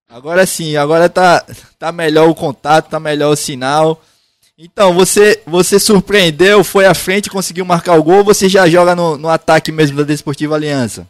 Agora 0.09 0.47
sim, 0.47 0.77
agora 0.77 1.09
tá, 1.09 1.45
tá 1.79 1.93
melhor 1.93 2.29
o 2.29 2.35
contato, 2.35 2.89
tá 2.89 2.99
melhor 2.99 3.31
o 3.31 3.37
sinal. 3.37 4.03
Então, 4.57 4.95
você 4.95 5.41
você 5.47 5.79
surpreendeu, 5.79 6.65
foi 6.65 6.87
à 6.87 6.95
frente, 6.95 7.31
conseguiu 7.31 7.65
marcar 7.65 7.95
o 7.97 8.03
gol 8.03 8.19
ou 8.19 8.25
você 8.25 8.49
já 8.49 8.69
joga 8.69 8.97
no, 8.97 9.19
no 9.19 9.29
ataque 9.29 9.71
mesmo 9.71 9.99
da 9.99 10.03
Desportiva 10.03 10.55
Aliança? 10.55 11.07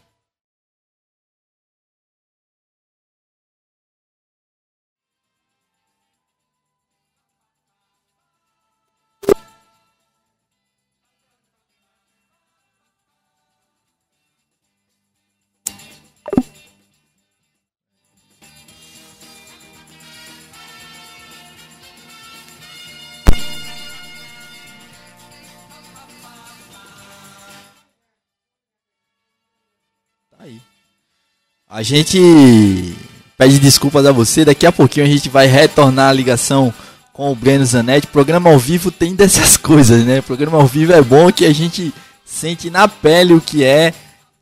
A 31.70 31.82
gente 31.82 32.96
pede 33.36 33.58
desculpas 33.58 34.06
a 34.06 34.12
você. 34.12 34.42
Daqui 34.42 34.64
a 34.64 34.72
pouquinho 34.72 35.04
a 35.04 35.08
gente 35.08 35.28
vai 35.28 35.46
retornar 35.46 36.08
a 36.08 36.12
ligação 36.12 36.72
com 37.12 37.30
o 37.30 37.34
Breno 37.34 37.64
Zanetti. 37.66 38.06
Programa 38.06 38.48
ao 38.48 38.58
vivo 38.58 38.90
tem 38.90 39.14
dessas 39.14 39.56
coisas, 39.58 40.02
né? 40.02 40.22
Programa 40.22 40.56
ao 40.56 40.66
vivo 40.66 40.94
é 40.94 41.02
bom 41.02 41.30
que 41.30 41.44
a 41.44 41.52
gente 41.52 41.92
sente 42.24 42.70
na 42.70 42.88
pele 42.88 43.34
o 43.34 43.40
que 43.40 43.64
é 43.64 43.92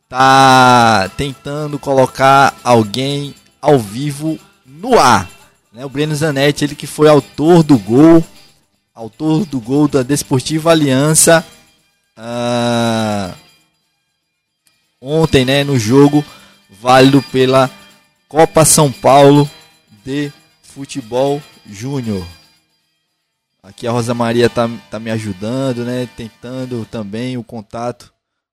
tá 0.08 1.10
tentando 1.16 1.80
colocar 1.80 2.54
alguém 2.62 3.34
ao 3.60 3.76
vivo 3.76 4.38
no 4.64 4.96
ar. 4.96 5.28
Né? 5.72 5.84
O 5.84 5.88
Breno 5.88 6.14
Zanetti, 6.14 6.62
ele 6.62 6.76
que 6.76 6.86
foi 6.86 7.08
autor 7.08 7.64
do 7.64 7.76
gol, 7.76 8.24
autor 8.94 9.44
do 9.46 9.58
gol 9.58 9.88
da 9.88 10.04
Desportiva 10.04 10.70
Aliança 10.70 11.44
uh, 12.16 13.34
ontem, 15.00 15.44
né, 15.44 15.64
no 15.64 15.76
jogo 15.76 16.24
válido 16.80 17.22
pela 17.22 17.70
Copa 18.28 18.64
São 18.64 18.90
Paulo 18.90 19.48
de 20.04 20.32
Futebol 20.62 21.42
Júnior. 21.64 22.26
Aqui 23.62 23.86
a 23.86 23.90
Rosa 23.90 24.14
Maria 24.14 24.48
tá, 24.48 24.70
tá 24.90 25.00
me 25.00 25.10
ajudando, 25.10 25.84
né? 25.84 26.08
Tentando 26.16 26.84
também 26.84 27.36
o 27.36 27.42
contato 27.42 28.12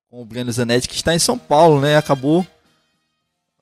com 0.09 0.21
o 0.21 0.25
Breno 0.25 0.51
Zanetti, 0.51 0.89
que 0.89 0.95
está 0.95 1.13
em 1.13 1.19
São 1.19 1.37
Paulo, 1.37 1.79
né? 1.79 1.97
Acabou 1.97 2.45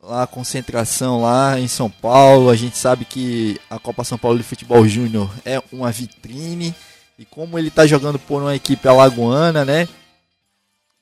lá 0.01 0.23
a 0.23 0.27
concentração 0.27 1.21
lá 1.21 1.59
em 1.59 1.67
São 1.67 1.89
Paulo. 1.89 2.49
A 2.49 2.55
gente 2.55 2.77
sabe 2.77 3.05
que 3.05 3.59
a 3.69 3.77
Copa 3.79 4.03
São 4.03 4.17
Paulo 4.17 4.37
de 4.37 4.43
Futebol 4.43 4.87
Júnior 4.87 5.29
é 5.43 5.61
uma 5.71 5.91
vitrine 5.91 6.73
e 7.19 7.25
como 7.25 7.57
ele 7.57 7.67
está 7.67 7.85
jogando 7.85 8.17
por 8.17 8.41
uma 8.41 8.55
equipe 8.55 8.87
alagoana, 8.87 9.65
né? 9.65 9.87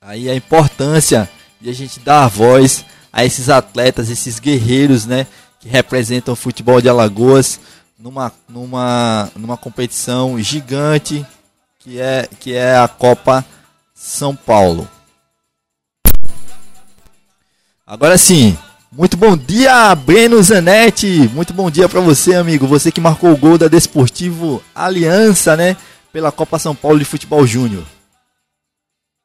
Aí 0.00 0.28
a 0.28 0.34
importância 0.34 1.30
de 1.60 1.68
a 1.70 1.72
gente 1.72 2.00
dar 2.00 2.26
voz 2.26 2.84
a 3.12 3.24
esses 3.24 3.48
atletas, 3.48 4.10
esses 4.10 4.38
guerreiros, 4.38 5.06
né, 5.06 5.26
que 5.58 5.68
representam 5.68 6.34
o 6.34 6.36
futebol 6.36 6.80
de 6.80 6.88
Alagoas 6.88 7.60
numa 7.98 8.32
numa 8.48 9.30
numa 9.36 9.56
competição 9.56 10.40
gigante 10.40 11.26
que 11.78 12.00
é 12.00 12.28
que 12.38 12.54
é 12.54 12.76
a 12.76 12.88
Copa 12.88 13.44
São 13.94 14.34
Paulo. 14.34 14.88
Agora 17.86 18.16
sim, 18.16 18.56
muito 18.92 19.16
bom 19.16 19.36
dia, 19.36 19.94
Breno 19.94 20.42
Zanetti. 20.42 21.28
Muito 21.32 21.52
bom 21.52 21.70
dia 21.70 21.88
para 21.88 22.00
você, 22.00 22.34
amigo. 22.34 22.66
Você 22.66 22.90
que 22.90 23.00
marcou 23.00 23.30
o 23.30 23.36
gol 23.36 23.56
da 23.58 23.68
Desportivo 23.68 24.62
Aliança, 24.74 25.56
né? 25.56 25.76
Pela 26.12 26.32
Copa 26.32 26.58
São 26.58 26.74
Paulo 26.74 26.98
de 26.98 27.04
Futebol 27.04 27.46
Júnior. 27.46 27.84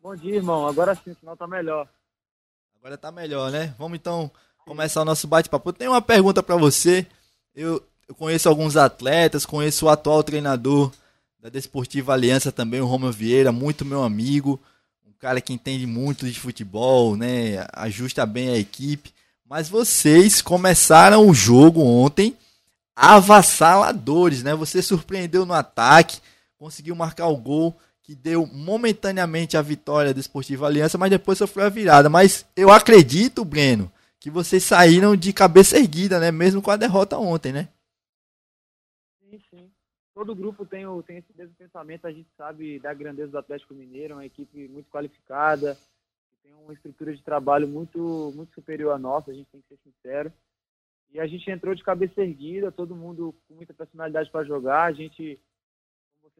Bom 0.01 0.15
dia, 0.15 0.35
irmão. 0.35 0.67
Agora 0.67 0.95
sim, 0.95 1.11
o 1.11 1.15
sinal 1.15 1.35
tá 1.35 1.47
melhor. 1.47 1.87
Agora 2.85 2.99
tá 2.99 3.11
melhor, 3.11 3.51
né? 3.51 3.73
Vamos 3.79 3.95
então 3.95 4.29
começar 4.63 5.01
o 5.01 5.05
nosso 5.05 5.27
bate-papo. 5.27 5.73
Tenho 5.73 5.89
uma 5.89 6.03
pergunta 6.03 6.43
para 6.43 6.55
você. 6.55 7.07
Eu, 7.55 7.83
eu, 8.07 8.13
conheço 8.13 8.47
alguns 8.47 8.77
atletas, 8.77 9.43
conheço 9.43 9.87
o 9.87 9.89
atual 9.89 10.21
treinador 10.21 10.91
da 11.41 11.49
Desportiva 11.49 12.13
Aliança 12.13 12.51
também, 12.51 12.79
o 12.81 12.85
Romeu 12.85 13.11
Vieira, 13.11 13.51
muito 13.51 13.83
meu 13.83 14.03
amigo. 14.03 14.61
Um 15.03 15.13
cara 15.17 15.41
que 15.41 15.51
entende 15.51 15.87
muito 15.87 16.29
de 16.29 16.39
futebol, 16.39 17.17
né? 17.17 17.65
Ajusta 17.73 18.23
bem 18.23 18.49
a 18.49 18.57
equipe. 18.59 19.11
Mas 19.49 19.67
vocês 19.67 20.39
começaram 20.39 21.27
o 21.27 21.33
jogo 21.33 21.81
ontem 21.81 22.37
avassaladores, 22.95 24.43
né? 24.43 24.53
Você 24.53 24.83
surpreendeu 24.83 25.43
no 25.43 25.53
ataque, 25.55 26.19
conseguiu 26.55 26.95
marcar 26.95 27.29
o 27.29 27.37
gol 27.37 27.75
que 28.05 28.13
deu 28.13 28.45
momentaneamente 28.45 29.57
a 29.57 29.63
vitória 29.63 30.13
do 30.13 30.19
Esportivo 30.19 30.63
Aliança, 30.63 30.95
mas 30.95 31.09
depois 31.09 31.39
sofreu 31.39 31.65
a 31.65 31.69
virada. 31.69 32.07
Mas 32.07 32.47
eu 32.55 32.69
acredito, 32.69 33.43
Breno, 33.43 33.91
que 34.19 34.29
vocês 34.29 34.63
saíram 34.63 35.15
de 35.15 35.33
cabeça 35.33 35.79
erguida, 35.79 36.19
né? 36.19 36.31
Mesmo 36.31 36.61
com 36.61 36.69
a 36.69 36.77
derrota 36.77 37.17
ontem, 37.17 37.51
né? 37.51 37.67
Sim, 39.19 39.41
sim. 39.49 39.71
Todo 40.13 40.35
grupo 40.35 40.67
tem, 40.67 40.85
tem 41.01 41.17
esse 41.17 41.35
mesmo 41.35 41.55
pensamento, 41.55 42.05
a 42.05 42.11
gente 42.11 42.29
sabe 42.37 42.79
da 42.79 42.93
grandeza 42.93 43.31
do 43.31 43.39
Atlético 43.39 43.73
Mineiro, 43.73 44.13
uma 44.13 44.25
equipe 44.25 44.67
muito 44.67 44.89
qualificada, 44.91 45.75
tem 46.43 46.53
uma 46.53 46.73
estrutura 46.73 47.11
de 47.11 47.23
trabalho 47.23 47.67
muito, 47.67 48.31
muito 48.35 48.53
superior 48.53 48.93
à 48.93 48.99
nossa, 48.99 49.31
a 49.31 49.33
gente 49.33 49.49
tem 49.51 49.61
que 49.61 49.67
ser 49.67 49.79
sincero. 49.83 50.31
E 51.11 51.19
a 51.19 51.25
gente 51.25 51.49
entrou 51.49 51.73
de 51.73 51.83
cabeça 51.83 52.21
erguida, 52.21 52.71
todo 52.71 52.95
mundo 52.95 53.33
com 53.47 53.55
muita 53.55 53.73
personalidade 53.73 54.29
para 54.29 54.45
jogar. 54.45 54.83
A 54.83 54.91
gente, 54.91 55.39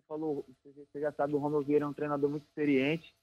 falou, 0.07 0.45
você 0.63 0.99
já 0.99 1.11
sabe, 1.11 1.33
o 1.33 1.37
Romulo 1.37 1.63
Vieira 1.63 1.85
é 1.85 1.87
um 1.87 1.93
treinador 1.93 2.29
muito 2.29 2.43
experiente. 2.43 3.13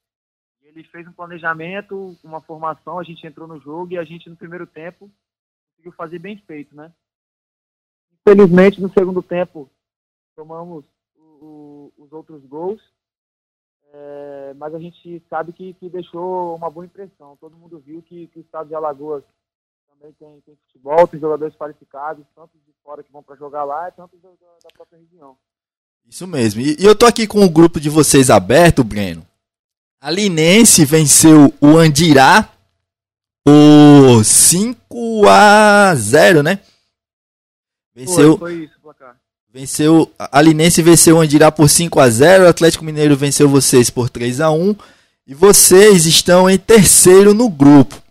Ele 0.63 0.85
fez 0.85 1.07
um 1.07 1.13
planejamento, 1.13 2.17
uma 2.23 2.41
formação, 2.41 2.99
a 2.99 3.03
gente 3.03 3.27
entrou 3.27 3.49
no 3.49 3.61
jogo 3.61 3.93
e 3.93 3.99
a 3.99 4.05
gente, 4.05 4.31
no 4.31 4.37
primeiro 4.37 4.67
tempo, 4.67 5.11
conseguiu 5.71 5.93
fazer 5.93 6.19
bem 6.19 6.37
feito, 6.39 6.75
né? 6.75 6.93
Infelizmente, 8.21 8.81
no 8.81 8.93
segundo 8.93 9.23
tempo, 9.23 9.69
tomamos 10.37 10.85
o, 11.17 11.21
o, 11.21 11.93
os 11.99 12.13
outros 12.13 12.45
gols 12.47 12.81
é, 13.93 14.55
mas 14.55 14.75
a 14.75 14.79
gente 14.79 15.23
sabe 15.29 15.53
que, 15.53 15.75
que 15.75 15.89
deixou 15.91 16.57
uma 16.57 16.71
boa 16.71 16.87
impressão. 16.87 17.37
Todo 17.37 17.57
mundo 17.59 17.79
viu 17.79 18.03
que, 18.03 18.27
que 18.29 18.39
o 18.39 18.41
estado 18.41 18.69
de 18.69 18.75
Alagoas 18.75 19.23
também 19.91 20.13
tem, 20.15 20.41
tem 20.41 20.57
futebol, 20.57 21.07
tem 21.07 21.21
jogadores 21.21 21.55
qualificados, 21.57 22.27
tanto 22.35 22.59
de 22.59 22.73
fora 22.83 23.03
que 23.03 23.13
vão 23.13 23.23
para 23.23 23.37
jogar 23.37 23.65
lá, 23.65 23.91
tanto 23.91 24.17
da, 24.17 24.31
da, 24.31 24.71
própria 24.73 24.99
região. 24.99 25.37
Isso 26.09 26.27
mesmo. 26.27 26.61
E, 26.61 26.77
e, 26.79 26.85
eu 26.85 26.95
tô 26.95 27.07
aqui 27.07 27.27
com 27.27 27.45
o 27.45 27.51
grupo 27.51 27.81
de 27.81 27.89
vocês 27.89 28.31
aberto, 28.31 28.85
Breno. 28.85 29.27
A 30.01 30.11
Linense 30.11 30.85
venceu 30.85 31.55
o 31.61 31.79
Andirá 31.79 32.49
por 33.45 34.25
5 34.25 35.29
a 35.29 35.95
0, 35.95 36.43
né? 36.43 36.59
Venceu. 37.95 38.39
Foi, 38.39 38.57
foi 38.57 38.65
isso, 38.65 38.75
placar. 38.81 39.17
Venceu, 39.53 40.11
a 40.19 40.41
Linense 40.41 40.81
venceu 40.83 41.17
o 41.17 41.21
Andirá 41.21 41.53
por 41.53 41.69
5 41.69 42.01
a 42.01 42.09
0 42.09 42.45
o 42.45 42.49
Atlético 42.49 42.85
Mineiro 42.85 43.17
venceu 43.17 43.49
vocês 43.49 43.91
por 43.91 44.09
3 44.09 44.41
a 44.41 44.51
1 44.51 44.75
e 45.27 45.35
vocês 45.35 46.07
estão 46.07 46.49
em 46.49 46.59
terceiro 46.59 47.35
no 47.35 47.51
grupo. 47.51 48.03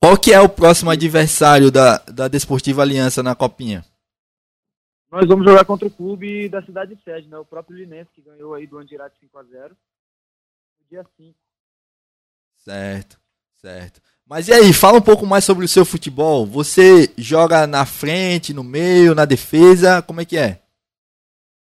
Qual 0.00 0.16
que 0.16 0.32
é 0.32 0.40
o 0.40 0.48
próximo 0.48 0.90
adversário 0.90 1.70
da, 1.70 1.98
da 1.98 2.28
Desportiva 2.28 2.82
Aliança 2.82 3.22
na 3.22 3.34
Copinha? 3.34 3.84
Nós 5.10 5.26
vamos 5.26 5.44
jogar 5.44 5.64
contra 5.64 5.88
o 5.88 5.90
clube 5.90 6.48
da 6.48 6.62
cidade 6.62 6.96
sede, 7.04 7.28
né? 7.28 7.36
O 7.36 7.44
próprio 7.44 7.76
Linense 7.76 8.10
que 8.14 8.22
ganhou 8.22 8.54
aí 8.54 8.66
do 8.66 8.78
Andirá 8.78 9.08
de 9.08 9.18
5 9.18 9.38
a 9.38 9.42
0 9.42 9.76
no 10.80 10.88
dia 10.88 11.04
5. 11.16 11.36
Certo, 12.58 13.20
certo. 13.54 14.00
Mas 14.24 14.46
e 14.46 14.52
aí, 14.52 14.72
fala 14.72 14.98
um 14.98 15.02
pouco 15.02 15.26
mais 15.26 15.44
sobre 15.44 15.64
o 15.64 15.68
seu 15.68 15.84
futebol. 15.84 16.46
Você 16.46 17.12
joga 17.18 17.66
na 17.66 17.84
frente, 17.84 18.54
no 18.54 18.62
meio, 18.62 19.12
na 19.12 19.24
defesa, 19.24 20.00
como 20.00 20.20
é 20.20 20.24
que 20.24 20.36
é? 20.36 20.62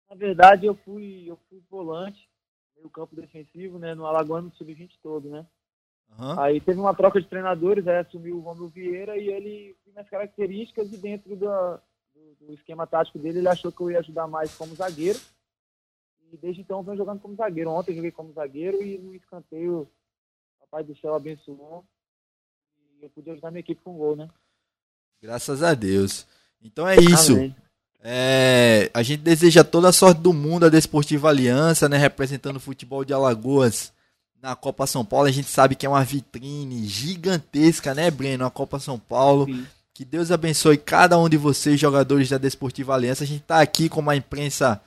Na 0.09 0.15
verdade, 0.17 0.65
eu 0.65 0.75
fui, 0.83 1.23
eu 1.25 1.39
fui 1.49 1.61
volante, 1.69 2.27
meio 2.75 2.89
campo 2.89 3.15
defensivo, 3.15 3.79
né, 3.79 3.95
no 3.95 4.05
Alagoano 4.05 4.51
Sub-20 4.57 4.89
todo, 5.01 5.29
né? 5.29 5.45
Uhum. 6.17 6.37
Aí 6.37 6.59
teve 6.59 6.79
uma 6.79 6.93
troca 6.93 7.21
de 7.21 7.27
treinadores, 7.27 7.87
aí 7.87 7.99
assumiu 7.99 8.37
o 8.37 8.41
Romulo 8.41 8.67
Vieira 8.67 9.15
e 9.15 9.29
ele 9.29 9.77
tinha 9.85 10.01
as 10.01 10.09
características 10.09 10.91
e 10.91 10.97
dentro 10.97 11.37
do, 12.39 12.47
do, 12.47 12.53
esquema 12.53 12.85
tático 12.85 13.19
dele, 13.19 13.39
ele 13.39 13.47
achou 13.47 13.71
que 13.71 13.81
eu 13.81 13.91
ia 13.91 13.99
ajudar 13.99 14.27
mais 14.27 14.53
como 14.55 14.75
zagueiro. 14.75 15.19
E 16.31 16.37
desde 16.37 16.61
então 16.61 16.79
eu 16.79 16.83
venho 16.83 16.97
jogando 16.97 17.19
como 17.19 17.35
zagueiro. 17.35 17.71
Ontem 17.71 17.95
joguei 17.95 18.11
como 18.11 18.33
zagueiro 18.33 18.83
e 18.83 18.97
no 18.97 19.15
escanteio, 19.15 19.81
o 19.81 20.59
Papai 20.61 20.83
do 20.83 20.95
Céu 20.97 21.15
abençoou 21.15 21.83
eu 23.01 23.09
pude 23.09 23.29
ajudar 23.31 23.51
minha 23.51 23.61
equipe 23.61 23.81
com 23.83 23.93
gol, 23.93 24.15
né? 24.15 24.29
Graças 25.21 25.63
a 25.63 25.73
Deus. 25.73 26.25
Então 26.61 26.87
é 26.87 26.95
isso. 26.97 27.53
É, 28.01 28.89
a 28.93 29.03
gente 29.03 29.21
deseja 29.21 29.63
toda 29.63 29.89
a 29.89 29.93
sorte 29.93 30.21
do 30.21 30.33
mundo 30.33 30.65
a 30.65 30.69
Desportiva 30.69 31.29
Aliança, 31.29 31.89
né, 31.89 31.97
representando 31.97 32.55
o 32.55 32.61
futebol 32.61 33.03
de 33.03 33.13
Alagoas 33.13 33.91
na 34.41 34.55
Copa 34.55 34.87
São 34.87 35.03
Paulo. 35.03 35.27
A 35.27 35.31
gente 35.31 35.49
sabe 35.49 35.75
que 35.75 35.85
é 35.85 35.89
uma 35.89 36.03
vitrine 36.03 36.85
gigantesca, 36.87 37.93
né, 37.93 38.09
Breno? 38.09 38.45
A 38.45 38.51
Copa 38.51 38.79
São 38.79 38.97
Paulo. 38.97 39.45
Sim. 39.45 39.65
Que 39.99 40.05
Deus 40.05 40.31
abençoe 40.31 40.77
cada 40.77 41.19
um 41.19 41.27
de 41.27 41.35
vocês, 41.35 41.77
jogadores 41.77 42.29
da 42.29 42.37
Desportiva 42.37 42.93
Aliança. 42.93 43.25
A 43.25 43.27
gente 43.27 43.41
está 43.41 43.59
aqui 43.59 43.89
com 43.89 44.09
a 44.09 44.15
imprensa 44.15 44.79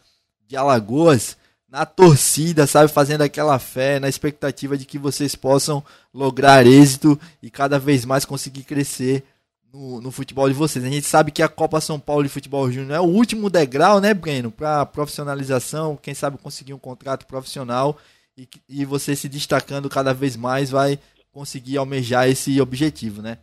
de 0.48 0.57
Alagoas 0.57 1.37
na 1.68 1.85
torcida, 1.85 2.66
sabe, 2.66 2.90
fazendo 2.90 3.20
aquela 3.20 3.59
fé, 3.59 4.01
na 4.01 4.09
expectativa 4.09 4.75
de 4.75 4.87
que 4.87 4.96
vocês 4.96 5.35
possam 5.35 5.85
lograr 6.14 6.66
êxito 6.66 7.20
e 7.42 7.51
cada 7.51 7.79
vez 7.79 8.07
mais 8.07 8.25
conseguir 8.25 8.62
crescer 8.62 9.22
no, 9.70 10.01
no 10.01 10.11
futebol 10.11 10.48
de 10.48 10.55
vocês. 10.55 10.83
A 10.83 10.88
gente 10.88 11.07
sabe 11.07 11.31
que 11.31 11.42
a 11.42 11.48
Copa 11.48 11.79
São 11.79 12.01
Paulo 12.01 12.22
de 12.22 12.31
Futebol 12.31 12.72
Júnior 12.72 12.92
é 12.92 13.01
o 13.01 13.05
último 13.05 13.51
degrau, 13.51 14.01
né, 14.01 14.14
Breno, 14.14 14.51
para 14.51 14.87
profissionalização, 14.87 15.94
quem 16.01 16.14
sabe 16.14 16.38
conseguir 16.38 16.72
um 16.72 16.79
contrato 16.79 17.27
profissional 17.27 17.98
e, 18.35 18.48
e 18.66 18.87
você 18.87 19.14
se 19.14 19.29
destacando 19.29 19.90
cada 19.90 20.14
vez 20.14 20.37
mais 20.37 20.70
vai 20.70 20.98
conseguir 21.31 21.77
almejar 21.77 22.31
esse 22.31 22.59
objetivo, 22.62 23.20
né? 23.20 23.37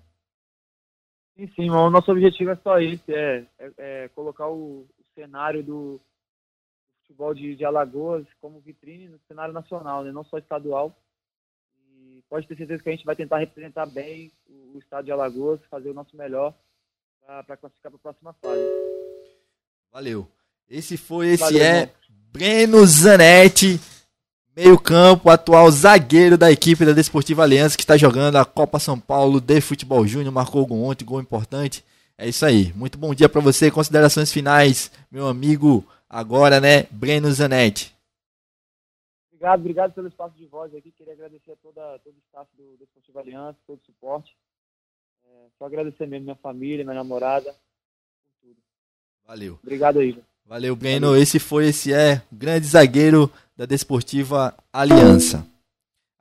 Sim, 1.40 1.48
sim, 1.56 1.70
o 1.70 1.90
nosso 1.90 2.12
objetivo 2.12 2.52
é 2.52 2.56
só 2.58 2.80
esse, 2.82 3.14
é, 3.14 3.46
é, 3.58 3.72
é 3.78 4.08
colocar 4.10 4.50
o, 4.50 4.82
o 4.82 5.04
cenário 5.16 5.64
do, 5.64 6.02
futebol 7.10 7.34
de, 7.34 7.56
de 7.56 7.66
Alagoas 7.66 8.26
como 8.40 8.60
vitrine 8.60 9.08
no 9.08 9.20
cenário 9.28 9.54
nacional, 9.54 10.04
né? 10.04 10.12
não 10.12 10.24
só 10.24 10.38
estadual. 10.38 10.96
E 11.92 12.24
pode 12.30 12.48
ter 12.48 12.56
certeza 12.56 12.84
que 12.84 12.90
a 12.90 12.92
gente 12.92 13.06
vai 13.06 13.16
tentar 13.16 13.40
representar 13.40 13.86
bem 13.88 14.32
o, 14.48 14.76
o 14.76 14.80
estado 14.80 15.06
de 15.06 15.12
Alagoas, 15.12 15.60
fazer 15.70 15.90
o 15.90 15.94
nosso 15.94 16.16
melhor 16.16 16.54
para 17.46 17.58
classificar 17.58 17.92
para 17.92 17.98
a 17.98 18.02
próxima 18.02 18.34
fase. 18.34 18.62
Valeu. 19.92 20.28
Esse 20.70 20.98
foi, 20.98 21.30
esse 21.30 21.44
Valeu, 21.44 21.64
é 21.64 21.80
irmão. 21.82 21.96
Breno 22.32 22.86
Zanetti, 22.86 23.80
meio 24.60 24.78
campo, 24.78 25.30
atual 25.30 25.72
zagueiro 25.72 26.38
da 26.38 26.52
equipe 26.52 26.86
da 26.86 26.92
Desportiva 26.92 27.44
Aliança, 27.44 27.78
que 27.78 27.84
está 27.84 27.96
jogando 27.96 28.36
a 28.36 28.44
Copa 28.44 28.78
São 28.78 29.00
Paulo 29.00 29.40
de 29.40 29.62
Futebol 29.62 30.06
Júnior, 30.06 30.34
marcou 30.34 30.66
gol 30.66 30.84
ontem, 30.84 31.06
gol 31.06 31.22
importante. 31.22 31.82
É 32.18 32.28
isso 32.28 32.46
aí. 32.46 32.74
Muito 32.74 32.98
bom 32.98 33.16
dia 33.16 33.30
para 33.30 33.40
você. 33.40 33.72
Considerações 33.72 34.34
finais, 34.34 34.92
meu 35.10 35.30
amigo 35.30 35.86
agora, 36.10 36.60
né, 36.60 36.84
Breno 36.92 37.32
Zanetti. 37.32 37.96
Obrigado, 39.32 39.60
obrigado 39.62 39.94
pelo 39.94 40.10
espaço 40.10 40.36
de 40.36 40.46
voz 40.46 40.76
aqui. 40.76 40.92
Queria 40.92 41.14
agradecer 41.14 41.52
a 41.54 41.56
toda, 41.64 41.98
todo 42.00 42.14
o 42.14 42.22
staff 42.28 42.50
do, 42.58 42.84
Esportivo 42.84 43.20
Aliança, 43.20 43.58
todo 43.66 43.80
o 43.80 43.86
suporte. 43.86 44.36
É, 45.26 45.46
só 45.58 45.68
agradecer 45.68 46.06
mesmo 46.06 46.26
minha 46.26 46.36
família, 46.36 46.84
minha 46.84 46.96
namorada, 46.96 47.56
tudo. 48.42 48.58
Valeu. 49.26 49.58
Obrigado 49.64 50.00
aí. 50.00 50.22
Valeu, 50.46 50.76
Breno. 50.76 51.08
Valeu. 51.08 51.22
Esse 51.22 51.40
foi, 51.40 51.68
esse 51.68 51.94
é, 51.94 52.22
o 52.30 52.36
grande 52.36 52.66
zagueiro 52.66 53.32
da 53.60 53.66
Desportiva 53.66 54.54
Aliança. 54.72 55.46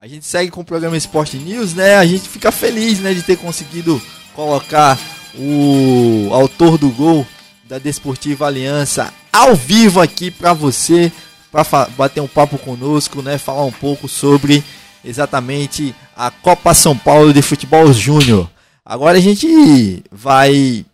A 0.01 0.09
gente 0.09 0.27
segue 0.27 0.51
com 0.51 0.63
o 0.63 0.65
programa 0.65 0.97
Esporte 0.97 1.37
News, 1.37 1.73
né? 1.73 1.95
A 1.95 2.05
gente 2.05 2.29
fica 2.29 2.51
feliz, 2.51 2.99
né, 2.99 3.15
de 3.15 3.23
ter 3.23 3.37
conseguido 3.37 4.03
colocar 4.35 4.99
o 5.37 6.31
autor 6.33 6.77
do 6.77 6.91
gol 6.91 7.25
da 7.69 7.79
Desportiva 7.79 8.49
Aliança 8.49 9.15
ao 9.33 9.55
vivo 9.55 10.01
aqui 10.01 10.33
para 10.33 10.53
você, 10.53 11.13
para 11.53 11.87
bater 11.97 12.21
um 12.21 12.27
papo 12.27 12.59
conosco, 12.59 13.23
né? 13.23 13.39
Falar 13.39 13.65
um 13.65 13.73
pouco 13.73 14.09
sobre 14.09 14.65
exatamente 15.05 15.95
a 16.17 16.33
Copa 16.33 16.75
São 16.75 16.99
Paulo 16.99 17.33
de 17.33 17.41
Futebol 17.41 17.93
Júnior. 17.93 18.51
Agora 18.85 19.17
a 19.17 19.21
gente 19.21 20.03
vai 20.11 20.85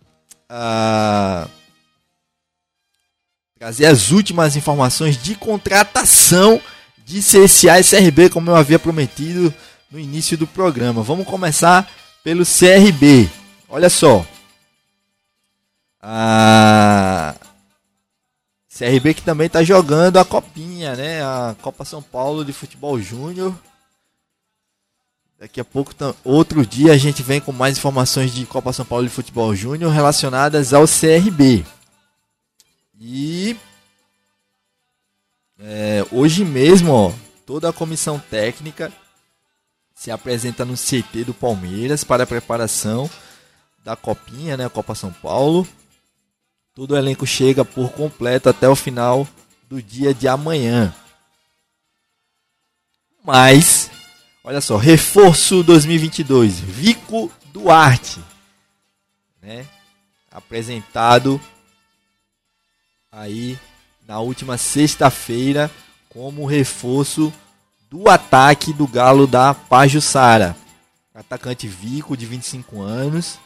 uh, 0.51 1.49
trazer 3.65 3.87
as 3.87 4.11
últimas 4.11 4.55
informações 4.55 5.17
de 5.17 5.33
contratação 5.33 6.61
de 7.03 7.19
CSA 7.19 7.79
e 7.79 7.83
CRB, 7.83 8.29
como 8.29 8.51
eu 8.51 8.55
havia 8.55 8.77
prometido 8.77 9.51
no 9.89 9.99
início 9.99 10.37
do 10.37 10.45
programa. 10.45 11.01
Vamos 11.01 11.25
começar 11.25 11.89
pelo 12.23 12.43
CRB. 12.45 13.27
Olha 13.67 13.89
só. 13.89 14.23
A 15.99 17.33
CRB 18.69 19.15
que 19.15 19.23
também 19.23 19.47
está 19.47 19.63
jogando 19.63 20.17
a 20.17 20.25
copinha, 20.25 20.95
né? 20.95 21.23
A 21.23 21.55
Copa 21.59 21.83
São 21.83 22.03
Paulo 22.03 22.45
de 22.45 22.53
Futebol 22.53 23.01
Júnior. 23.01 23.57
Daqui 25.39 25.59
a 25.59 25.65
pouco, 25.65 25.91
outro 26.23 26.63
dia, 26.63 26.93
a 26.93 26.97
gente 26.99 27.23
vem 27.23 27.41
com 27.41 27.51
mais 27.51 27.79
informações 27.79 28.31
de 28.31 28.45
Copa 28.45 28.71
São 28.71 28.85
Paulo 28.85 29.05
de 29.05 29.11
Futebol 29.11 29.55
Júnior 29.55 29.91
relacionadas 29.91 30.71
ao 30.71 30.85
CRB. 30.85 31.65
E 32.99 33.57
é, 35.59 36.05
hoje 36.11 36.43
mesmo, 36.45 36.91
ó, 36.91 37.13
toda 37.45 37.69
a 37.69 37.73
comissão 37.73 38.19
técnica 38.19 38.91
se 39.93 40.11
apresenta 40.11 40.65
no 40.65 40.75
CT 40.75 41.23
do 41.25 41.33
Palmeiras 41.33 42.03
para 42.03 42.23
a 42.23 42.27
preparação 42.27 43.09
da 43.83 43.95
Copinha, 43.95 44.57
né, 44.57 44.65
a 44.65 44.69
Copa 44.69 44.95
São 44.95 45.11
Paulo. 45.11 45.67
Todo 46.73 46.91
o 46.91 46.97
elenco 46.97 47.25
chega 47.25 47.63
por 47.63 47.91
completo 47.93 48.49
até 48.49 48.67
o 48.67 48.75
final 48.75 49.27
do 49.69 49.81
dia 49.81 50.13
de 50.13 50.27
amanhã. 50.27 50.93
Mas, 53.23 53.89
olha 54.43 54.59
só, 54.59 54.75
reforço 54.75 55.63
2022, 55.63 56.59
Vico 56.59 57.31
Duarte, 57.45 58.21
né? 59.41 59.65
Apresentado 60.29 61.41
aí 63.15 63.57
na 64.05 64.19
última 64.19 64.57
sexta-feira 64.57 65.71
como 66.09 66.45
reforço 66.45 67.33
do 67.89 68.09
ataque 68.09 68.73
do 68.73 68.85
Galo 68.85 69.25
da 69.25 69.53
Pajussara. 69.53 70.55
Atacante 71.13 71.65
Vico, 71.65 72.17
de 72.17 72.25
25 72.25 72.81
anos, 72.81 73.39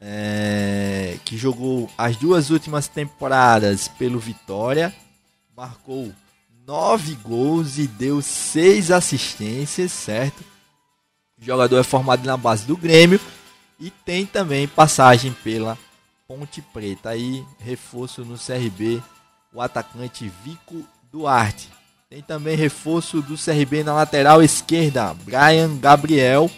é, 0.00 1.18
que 1.24 1.36
jogou 1.36 1.90
as 1.98 2.16
duas 2.16 2.50
últimas 2.50 2.86
temporadas 2.86 3.88
pelo 3.88 4.20
Vitória, 4.20 4.94
marcou 5.56 6.12
nove 6.64 7.16
gols 7.16 7.78
e 7.78 7.88
deu 7.88 8.22
seis 8.22 8.92
assistências, 8.92 9.90
certo? 9.90 10.44
O 11.40 11.44
jogador 11.44 11.78
é 11.78 11.82
formado 11.82 12.24
na 12.24 12.36
base 12.36 12.64
do 12.64 12.76
Grêmio 12.76 13.20
e 13.80 13.90
tem 13.90 14.24
também 14.24 14.68
passagem 14.68 15.32
pela 15.42 15.76
Ponte 16.26 16.62
Preta. 16.62 17.10
Aí, 17.10 17.44
reforço 17.58 18.24
no 18.24 18.38
CRB 18.38 19.02
o 19.52 19.60
atacante 19.60 20.30
Vico 20.44 20.84
Duarte. 21.12 21.68
Tem 22.08 22.22
também 22.22 22.56
reforço 22.56 23.22
do 23.22 23.36
CRB 23.36 23.84
na 23.84 23.94
lateral 23.94 24.42
esquerda, 24.42 25.14
Brian 25.14 25.76
Gabriel. 25.78 26.50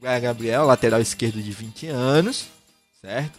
Brian 0.00 0.20
Gabriel, 0.20 0.66
lateral 0.66 1.00
esquerdo 1.00 1.40
de 1.40 1.50
20 1.50 1.86
anos, 1.86 2.46
certo? 3.00 3.38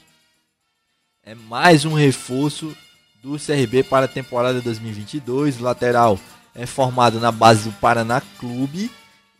É 1.23 1.35
mais 1.35 1.85
um 1.85 1.93
reforço 1.93 2.75
do 3.21 3.37
CRB 3.37 3.83
para 3.83 4.05
a 4.05 4.09
temporada 4.09 4.61
2022. 4.61 5.59
O 5.59 5.63
lateral 5.63 6.19
é 6.53 6.65
formado 6.65 7.19
na 7.19 7.31
base 7.31 7.69
do 7.69 7.71
Paraná 7.73 8.21
Clube 8.39 8.91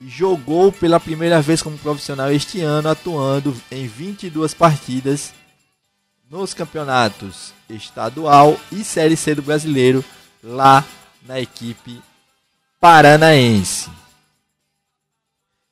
jogou 0.07 0.71
pela 0.71 0.99
primeira 0.99 1.41
vez 1.41 1.61
como 1.61 1.77
profissional 1.77 2.31
este 2.31 2.61
ano, 2.61 2.89
atuando 2.89 3.55
em 3.71 3.87
22 3.87 4.53
partidas 4.53 5.33
nos 6.33 6.51
campeonatos 6.51 7.53
estadual 7.69 8.59
e 8.71 8.83
Série 8.83 9.15
C 9.15 9.35
do 9.35 9.43
Brasileiro 9.43 10.03
lá 10.43 10.83
na 11.27 11.39
equipe 11.39 12.01
paranaense. 12.81 13.91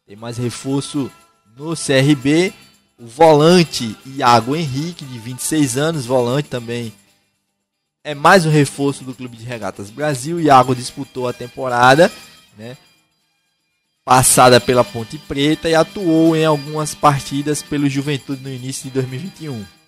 Tem 0.05 0.15
mais 0.15 0.37
reforço 0.37 1.11
no 1.57 1.73
CRB, 1.75 2.53
o 2.99 3.07
volante 3.07 3.97
Iago 4.05 4.55
Henrique, 4.55 5.03
de 5.03 5.17
26 5.17 5.77
anos, 5.77 6.05
volante 6.05 6.47
também 6.47 6.93
é 8.03 8.13
mais 8.13 8.45
um 8.45 8.51
reforço 8.51 9.03
do 9.03 9.15
Clube 9.15 9.37
de 9.37 9.45
Regatas 9.45 9.89
Brasil. 9.89 10.39
Iago 10.39 10.75
disputou 10.75 11.27
a 11.27 11.33
temporada, 11.33 12.11
né? 12.57 12.77
Passada 14.05 14.59
pela 14.59 14.83
Ponte 14.83 15.17
Preta 15.19 15.69
e 15.69 15.75
atuou 15.75 16.35
em 16.35 16.45
algumas 16.45 16.95
partidas 16.95 17.61
pelo 17.61 17.89
Juventude 17.89 18.43
no 18.43 18.49
início 18.49 18.85
de 18.85 18.91
2021. 18.91 19.80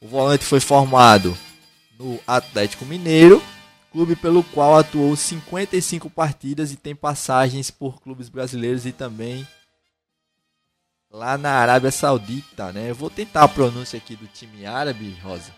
O 0.00 0.08
volante 0.08 0.44
foi 0.44 0.60
formado 0.60 1.36
no 1.98 2.20
Atlético 2.26 2.84
Mineiro, 2.84 3.42
clube 3.90 4.14
pelo 4.14 4.44
qual 4.44 4.76
atuou 4.76 5.16
55 5.16 6.10
partidas 6.10 6.70
e 6.70 6.76
tem 6.76 6.94
passagens 6.94 7.70
por 7.70 8.02
clubes 8.02 8.28
brasileiros 8.28 8.84
e 8.84 8.92
também 8.92 9.48
lá 11.10 11.38
na 11.38 11.52
Arábia 11.52 11.90
Saudita, 11.90 12.72
né? 12.72 12.90
Eu 12.90 12.94
vou 12.94 13.08
tentar 13.08 13.44
a 13.44 13.48
pronúncia 13.48 13.96
aqui 13.96 14.14
do 14.14 14.26
time 14.26 14.66
árabe, 14.66 15.16
Rosa. 15.22 15.54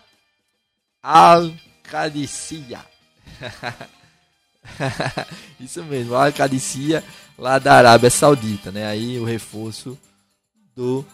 Al 1.03 1.51
Qadisiyah. 1.83 2.85
Isso 5.59 5.83
mesmo, 5.83 6.15
Al 6.15 6.31
Qadisiyah 6.31 7.03
lá 7.37 7.59
da 7.59 7.73
Arábia 7.73 8.09
Saudita, 8.09 8.71
né? 8.71 8.85
Aí 8.85 9.19
o 9.19 9.25
reforço 9.25 9.99
do 10.73 11.05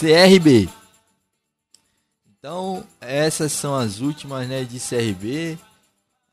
CRB. 0.00 0.81
Então, 2.44 2.82
essas 3.00 3.52
são 3.52 3.72
as 3.72 4.00
últimas 4.00 4.48
né, 4.48 4.64
de 4.64 4.80
CRB, 4.80 5.56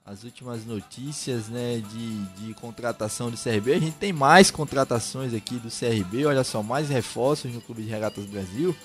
as 0.03 0.24
últimas 0.24 0.66
notícias 0.66 1.49
né, 1.49 1.84
de, 1.88 2.26
de 2.30 2.53
contratação 2.55 3.30
do 3.30 3.38
CRB. 3.38 3.74
A 3.74 3.80
gente 3.80 3.95
tem 3.97 4.12
mais 4.12 4.49
contratações 4.49 5.36
aqui 5.36 5.57
do 5.57 5.70
CRB, 5.70 6.26
olha 6.26 6.43
só, 6.43 6.64
mais 6.64 6.89
reforços 6.89 7.53
no 7.53 7.62
Clube 7.62 7.84
de 7.84 7.89
Regatas 7.89 8.26
Brasil. 8.26 8.76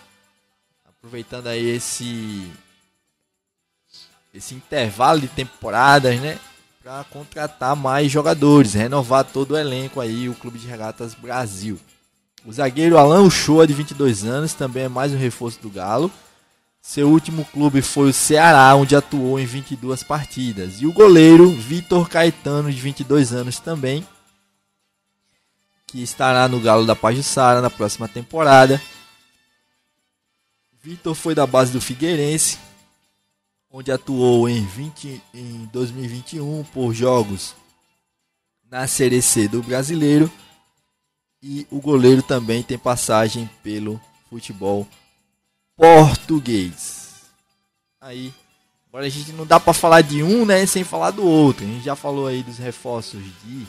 Aproveitando 0.86 1.46
aí 1.46 1.64
esse, 1.64 2.52
esse 4.34 4.54
intervalo 4.54 5.22
de 5.22 5.28
temporadas, 5.28 6.20
né? 6.20 6.38
Para 6.82 7.04
contratar 7.04 7.74
mais 7.74 8.12
jogadores, 8.12 8.74
renovar 8.74 9.24
todo 9.24 9.52
o 9.52 9.56
elenco 9.56 9.98
aí, 9.98 10.28
o 10.28 10.34
Clube 10.34 10.58
de 10.58 10.66
Regatas 10.66 11.14
Brasil. 11.14 11.80
O 12.44 12.52
zagueiro 12.52 12.98
Alan 12.98 13.22
Uchoa, 13.22 13.66
de 13.66 13.72
22 13.72 14.24
anos, 14.24 14.52
também 14.52 14.82
é 14.82 14.88
mais 14.90 15.10
um 15.14 15.16
reforço 15.16 15.58
do 15.62 15.70
Galo. 15.70 16.12
Seu 16.86 17.08
último 17.08 17.46
clube 17.46 17.80
foi 17.80 18.10
o 18.10 18.12
Ceará, 18.12 18.76
onde 18.76 18.94
atuou 18.94 19.40
em 19.40 19.46
22 19.46 20.02
partidas. 20.02 20.82
E 20.82 20.86
o 20.86 20.92
goleiro 20.92 21.50
Vitor 21.50 22.06
Caetano, 22.10 22.70
de 22.70 22.78
22 22.78 23.32
anos 23.32 23.58
também, 23.58 24.06
que 25.86 26.02
estará 26.02 26.46
no 26.46 26.60
Galo 26.60 26.84
da 26.84 26.94
Pajussara 26.94 27.62
na 27.62 27.70
próxima 27.70 28.06
temporada. 28.06 28.80
Vitor 30.82 31.14
foi 31.14 31.34
da 31.34 31.46
base 31.46 31.72
do 31.72 31.80
Figueirense, 31.80 32.58
onde 33.70 33.90
atuou 33.90 34.46
em, 34.46 34.62
20, 34.66 35.22
em 35.32 35.64
2021 35.72 36.64
por 36.64 36.92
jogos 36.92 37.54
na 38.70 38.86
Série 38.86 39.22
C 39.22 39.48
do 39.48 39.62
Brasileiro. 39.62 40.30
E 41.42 41.66
o 41.70 41.80
goleiro 41.80 42.22
também 42.22 42.62
tem 42.62 42.76
passagem 42.76 43.48
pelo 43.62 43.98
futebol 44.28 44.86
português. 45.76 47.22
Aí, 48.00 48.32
agora 48.88 49.06
a 49.06 49.08
gente 49.08 49.32
não 49.32 49.46
dá 49.46 49.58
para 49.58 49.72
falar 49.72 50.02
de 50.02 50.22
um, 50.22 50.44
né, 50.44 50.64
sem 50.66 50.84
falar 50.84 51.10
do 51.10 51.24
outro. 51.24 51.64
A 51.64 51.68
gente 51.68 51.84
já 51.84 51.96
falou 51.96 52.26
aí 52.26 52.42
dos 52.42 52.58
reforços 52.58 53.22
de 53.44 53.66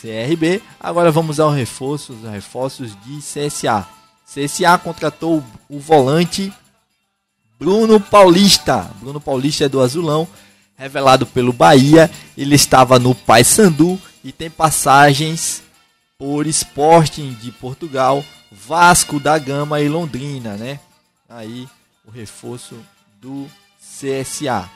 CRB. 0.00 0.62
Agora 0.78 1.10
vamos 1.10 1.40
aos 1.40 1.54
reforços, 1.54 2.24
aos 2.24 2.32
reforços 2.32 2.96
de 3.04 3.18
CSA. 3.18 3.86
CSA 4.24 4.78
contratou 4.78 5.42
o 5.68 5.78
volante 5.80 6.52
Bruno 7.58 7.98
Paulista. 7.98 8.90
Bruno 9.00 9.20
Paulista 9.20 9.64
é 9.64 9.68
do 9.68 9.80
Azulão, 9.80 10.28
revelado 10.76 11.26
pelo 11.26 11.52
Bahia. 11.52 12.10
Ele 12.36 12.54
estava 12.54 12.98
no 12.98 13.14
Paysandu 13.14 14.00
e 14.22 14.30
tem 14.30 14.48
passagens 14.48 15.62
por 16.18 16.48
Sporting 16.48 17.32
de 17.34 17.52
Portugal, 17.52 18.24
Vasco 18.50 19.20
da 19.20 19.38
Gama 19.38 19.80
e 19.80 19.88
Londrina, 19.88 20.56
né? 20.56 20.80
Aí 21.28 21.68
o 22.04 22.10
reforço 22.10 22.76
do 23.20 23.48
CSA. 23.80 24.68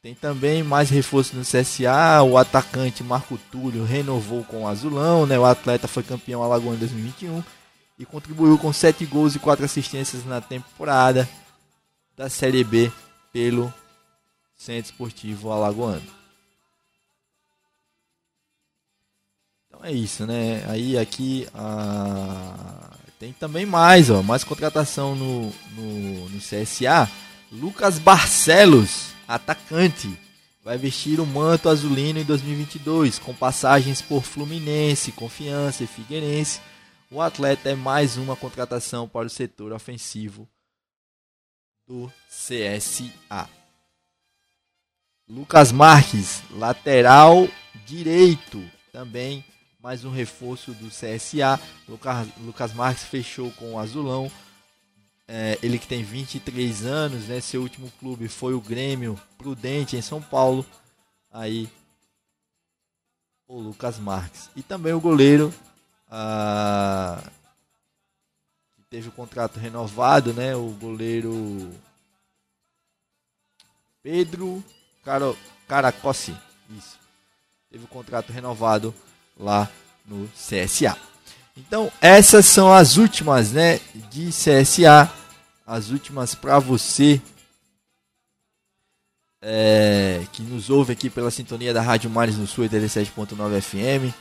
Tem 0.00 0.14
também 0.14 0.62
mais 0.62 0.88
reforço 0.88 1.36
no 1.36 1.42
CSA. 1.42 2.22
O 2.22 2.38
atacante 2.38 3.02
Marco 3.02 3.38
Túlio 3.52 3.84
renovou 3.84 4.42
com 4.44 4.62
o 4.62 4.68
Azulão, 4.68 5.26
né? 5.26 5.38
O 5.38 5.44
atleta 5.44 5.86
foi 5.86 6.02
campeão 6.02 6.42
Alagoano 6.42 6.76
em 6.76 6.80
2021 6.80 7.44
e 7.98 8.06
contribuiu 8.06 8.56
com 8.58 8.72
7 8.72 9.04
gols 9.04 9.34
e 9.34 9.38
4 9.38 9.64
assistências 9.66 10.24
na 10.24 10.40
temporada 10.40 11.28
da 12.16 12.30
Série 12.30 12.64
B 12.64 12.90
pelo 13.32 13.72
Centro 14.56 14.90
Esportivo 14.90 15.50
Alagoano. 15.50 16.23
É 19.84 19.92
isso, 19.92 20.26
né? 20.26 20.64
Aí 20.68 20.98
aqui 20.98 21.46
a... 21.54 22.90
tem 23.18 23.32
também 23.32 23.66
mais, 23.66 24.10
ó, 24.10 24.22
mais 24.22 24.42
contratação 24.42 25.14
no, 25.14 25.52
no, 25.76 26.28
no 26.28 26.38
CSA. 26.38 27.10
Lucas 27.52 27.98
Barcelos 27.98 29.14
atacante, 29.26 30.18
vai 30.62 30.78
vestir 30.78 31.20
o 31.20 31.26
manto 31.26 31.68
azulino 31.68 32.18
em 32.18 32.24
2022, 32.24 33.18
com 33.18 33.34
passagens 33.34 34.00
por 34.00 34.22
Fluminense, 34.22 35.12
Confiança 35.12 35.84
e 35.84 35.86
Figueirense. 35.86 36.60
O 37.10 37.20
atleta 37.20 37.70
é 37.70 37.74
mais 37.74 38.16
uma 38.16 38.34
contratação 38.34 39.08
para 39.08 39.26
o 39.26 39.30
setor 39.30 39.72
ofensivo 39.72 40.48
do 41.86 42.10
CSA. 42.28 43.48
Lucas 45.28 45.72
Marques, 45.72 46.42
lateral 46.50 47.48
direito, 47.86 48.62
também 48.92 49.44
mais 49.84 50.02
um 50.02 50.10
reforço 50.10 50.72
do 50.72 50.88
CSA. 50.88 51.60
Lucas, 51.86 52.26
Lucas 52.38 52.72
Marques 52.72 53.04
fechou 53.04 53.52
com 53.52 53.74
o 53.74 53.78
Azulão 53.78 54.32
é, 55.28 55.58
ele 55.62 55.78
que 55.78 55.86
tem 55.86 56.02
23 56.02 56.86
anos, 56.86 57.28
né? 57.28 57.38
Seu 57.38 57.60
último 57.60 57.92
clube 58.00 58.26
foi 58.26 58.54
o 58.54 58.62
Grêmio 58.62 59.20
Prudente 59.36 59.94
em 59.94 60.00
São 60.00 60.22
Paulo. 60.22 60.64
Aí 61.30 61.68
o 63.46 63.60
Lucas 63.60 63.98
Marques. 63.98 64.48
E 64.56 64.62
também 64.62 64.94
o 64.94 65.00
goleiro 65.00 65.52
ah, 66.10 67.22
teve 68.88 69.10
o 69.10 69.12
contrato 69.12 69.58
renovado, 69.58 70.32
né? 70.32 70.56
O 70.56 70.70
goleiro 70.80 71.70
Pedro 74.02 74.64
Caracossi. 75.68 76.34
Isso. 76.70 76.98
Teve 77.70 77.84
o 77.84 77.88
contrato 77.88 78.32
renovado 78.32 78.94
lá 79.38 79.70
no 80.06 80.28
CSA. 80.28 80.96
Então, 81.56 81.90
essas 82.00 82.46
são 82.46 82.72
as 82.72 82.96
últimas, 82.96 83.52
né, 83.52 83.80
de 84.10 84.30
CSA, 84.30 85.10
as 85.66 85.90
últimas 85.90 86.34
para 86.34 86.58
você 86.58 87.20
é, 89.46 90.22
que 90.32 90.42
nos 90.42 90.70
ouve 90.70 90.92
aqui 90.92 91.10
pela 91.10 91.30
sintonia 91.30 91.74
da 91.74 91.82
Rádio 91.82 92.08
Mares 92.08 92.36
no 92.36 92.46
Sul 92.46 92.64
87.9 92.64 93.60
FM. 93.60 94.14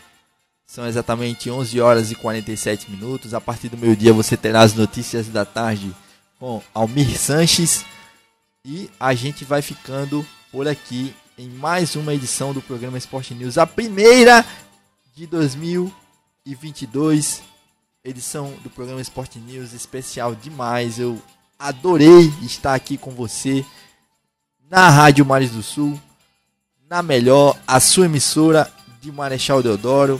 São 0.65 0.85
exatamente 0.85 1.49
11 1.49 1.79
horas 1.79 2.11
e 2.11 2.15
47 2.15 2.91
minutos. 2.91 3.33
A 3.33 3.39
partir 3.39 3.69
do 3.69 3.77
meio-dia 3.77 4.11
você 4.11 4.35
terá 4.35 4.61
as 4.61 4.73
notícias 4.73 5.27
da 5.27 5.45
tarde 5.45 5.95
com 6.39 6.61
Almir 6.73 7.17
Sanches. 7.17 7.85
E 8.65 8.89
a 8.99 9.13
gente 9.13 9.45
vai 9.45 9.61
ficando 9.61 10.25
por 10.51 10.67
aqui 10.67 11.15
em 11.37 11.49
mais 11.49 11.95
uma 11.95 12.13
edição 12.13 12.53
do 12.53 12.61
programa 12.61 12.97
Esporte 12.97 13.33
News, 13.33 13.57
a 13.57 13.65
primeira 13.65 14.45
de 15.15 15.27
2020 15.27 15.93
e 16.43 16.55
22, 16.55 17.43
edição 18.03 18.51
do 18.63 18.69
programa 18.69 18.99
Sport 18.99 19.35
News, 19.35 19.71
especial 19.71 20.33
demais. 20.33 20.97
Eu 20.97 21.21
adorei 21.57 22.33
estar 22.41 22.73
aqui 22.73 22.97
com 22.97 23.11
você 23.11 23.63
na 24.69 24.89
Rádio 24.89 25.23
Mares 25.23 25.51
do 25.51 25.61
Sul, 25.61 26.01
na 26.89 27.03
melhor, 27.03 27.57
a 27.67 27.79
sua 27.79 28.05
emissora 28.05 28.73
de 28.99 29.11
Marechal 29.11 29.61
Deodoro, 29.61 30.19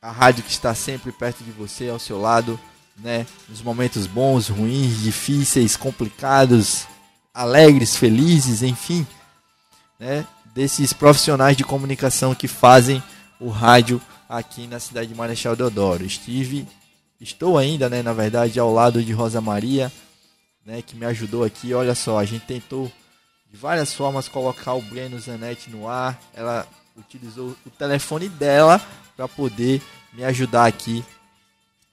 a 0.00 0.10
rádio 0.10 0.44
que 0.44 0.50
está 0.50 0.74
sempre 0.74 1.12
perto 1.12 1.44
de 1.44 1.50
você, 1.50 1.90
ao 1.90 1.98
seu 1.98 2.18
lado, 2.18 2.58
né? 2.96 3.26
Nos 3.50 3.60
momentos 3.60 4.06
bons, 4.06 4.48
ruins, 4.48 4.98
difíceis, 5.02 5.76
complicados, 5.76 6.86
alegres, 7.34 7.96
felizes, 7.96 8.62
enfim, 8.62 9.06
né? 9.98 10.26
Desses 10.54 10.92
profissionais 10.92 11.56
de 11.56 11.64
comunicação 11.64 12.34
que 12.34 12.48
fazem 12.48 13.02
o 13.40 13.48
rádio 13.48 14.00
aqui 14.28 14.66
na 14.66 14.78
cidade 14.78 15.08
de 15.08 15.14
Marechal 15.14 15.56
Deodoro. 15.56 16.04
Estive, 16.04 16.68
estou 17.20 17.58
ainda, 17.58 17.88
né, 17.88 18.02
na 18.02 18.12
verdade, 18.12 18.60
ao 18.60 18.72
lado 18.72 19.02
de 19.02 19.12
Rosa 19.12 19.40
Maria, 19.40 19.90
né, 20.64 20.82
que 20.82 20.94
me 20.94 21.06
ajudou 21.06 21.42
aqui. 21.42 21.74
Olha 21.74 21.94
só, 21.94 22.18
a 22.18 22.24
gente 22.24 22.44
tentou 22.44 22.92
de 23.50 23.56
várias 23.56 23.92
formas 23.92 24.28
colocar 24.28 24.74
o 24.74 24.82
Breno 24.82 25.18
Zanetti 25.18 25.70
no 25.70 25.88
ar. 25.88 26.20
Ela 26.34 26.66
utilizou 26.96 27.56
o 27.66 27.70
telefone 27.70 28.28
dela 28.28 28.80
para 29.16 29.26
poder 29.26 29.82
me 30.12 30.22
ajudar 30.24 30.66
aqui 30.66 31.04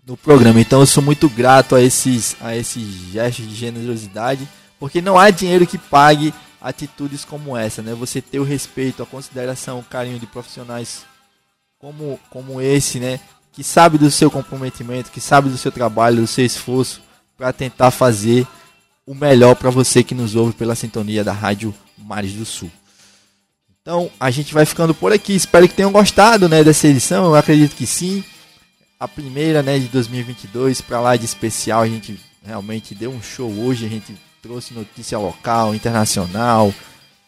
no 0.05 0.15
programa. 0.15 0.59
Então 0.59 0.81
eu 0.81 0.85
sou 0.85 1.01
muito 1.01 1.29
grato 1.29 1.75
a 1.75 1.81
esses 1.81 2.35
a 2.39 2.55
esses 2.55 2.85
gestos 3.11 3.47
de 3.47 3.55
generosidade, 3.55 4.47
porque 4.79 5.01
não 5.01 5.17
há 5.17 5.29
dinheiro 5.29 5.65
que 5.65 5.77
pague 5.77 6.33
atitudes 6.61 7.25
como 7.25 7.55
essa, 7.55 7.81
né? 7.81 7.93
Você 7.93 8.21
ter 8.21 8.39
o 8.39 8.43
respeito, 8.43 9.03
a 9.03 9.05
consideração, 9.05 9.79
o 9.79 9.83
carinho 9.83 10.19
de 10.19 10.25
profissionais 10.25 11.05
como, 11.79 12.19
como 12.29 12.61
esse, 12.61 12.99
né? 12.99 13.19
Que 13.51 13.63
sabe 13.63 13.97
do 13.97 14.11
seu 14.11 14.29
comprometimento, 14.29 15.11
que 15.11 15.21
sabe 15.21 15.49
do 15.49 15.57
seu 15.57 15.71
trabalho, 15.71 16.21
do 16.21 16.27
seu 16.27 16.45
esforço 16.45 17.01
para 17.37 17.53
tentar 17.53 17.91
fazer 17.91 18.47
o 19.05 19.15
melhor 19.15 19.55
para 19.55 19.69
você 19.69 20.03
que 20.03 20.15
nos 20.15 20.35
ouve 20.35 20.53
pela 20.53 20.75
sintonia 20.75 21.23
da 21.23 21.31
Rádio 21.31 21.73
Mares 21.97 22.33
do 22.33 22.45
Sul. 22.45 22.71
Então, 23.81 24.11
a 24.19 24.29
gente 24.29 24.53
vai 24.53 24.65
ficando 24.65 24.93
por 24.93 25.13
aqui. 25.13 25.33
Espero 25.33 25.67
que 25.67 25.73
tenham 25.73 25.91
gostado, 25.91 26.49
né, 26.49 26.61
dessa 26.63 26.87
edição. 26.87 27.25
Eu 27.25 27.35
acredito 27.35 27.75
que 27.75 27.87
sim. 27.87 28.23
A 28.99 29.07
primeira, 29.07 29.63
né, 29.63 29.79
de 29.79 29.87
2022 29.87 30.81
para 30.81 30.99
lá 30.99 31.15
de 31.15 31.23
especial, 31.23 31.83
a 31.83 31.87
gente 31.87 32.19
realmente 32.45 32.93
deu 32.93 33.11
um 33.11 33.21
show 33.21 33.49
hoje, 33.49 33.85
a 33.85 33.89
gente 33.89 34.17
trouxe 34.41 34.73
notícia 34.73 35.17
local, 35.17 35.73
internacional, 35.73 36.73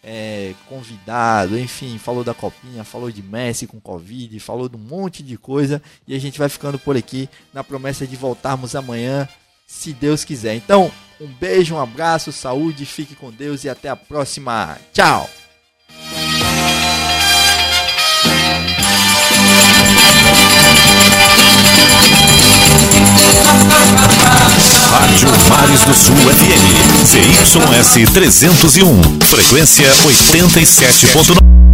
é, 0.04 0.54
convidado, 0.68 1.60
enfim, 1.60 1.98
falou 1.98 2.24
da 2.24 2.34
copinha, 2.34 2.84
falou 2.84 3.12
de 3.12 3.22
Messi 3.22 3.68
com 3.68 3.80
Covid, 3.80 4.40
falou 4.40 4.70
de 4.70 4.76
um 4.76 4.80
monte 4.80 5.22
de 5.22 5.38
coisa 5.38 5.82
e 6.08 6.16
a 6.16 6.20
gente 6.20 6.40
vai 6.40 6.50
ficando 6.50 6.80
por 6.80 6.96
aqui 6.96 7.30
na 7.54 7.64
promessa 7.64 8.08
de 8.08 8.16
voltarmos 8.16 8.76
amanhã, 8.76 9.28
se 9.68 9.94
Deus 9.94 10.24
quiser. 10.24 10.56
Então, 10.56 10.92
um 11.20 11.28
beijo, 11.28 11.76
um 11.76 11.80
abraço, 11.80 12.32
saúde, 12.32 12.86
fique 12.86 13.16
com 13.16 13.32
Deus 13.32 13.64
e 13.64 13.70
até 13.70 13.90
a 13.90 13.96
próxima. 13.96 14.78
Tchau! 14.94 15.30
Rádio 24.90 25.30
Mares 25.48 25.82
do 25.82 25.94
Sul 25.94 26.16
FM, 26.16 27.06
CYS 27.06 28.10
301, 28.12 29.20
frequência 29.30 29.86
87.9. 30.04 31.69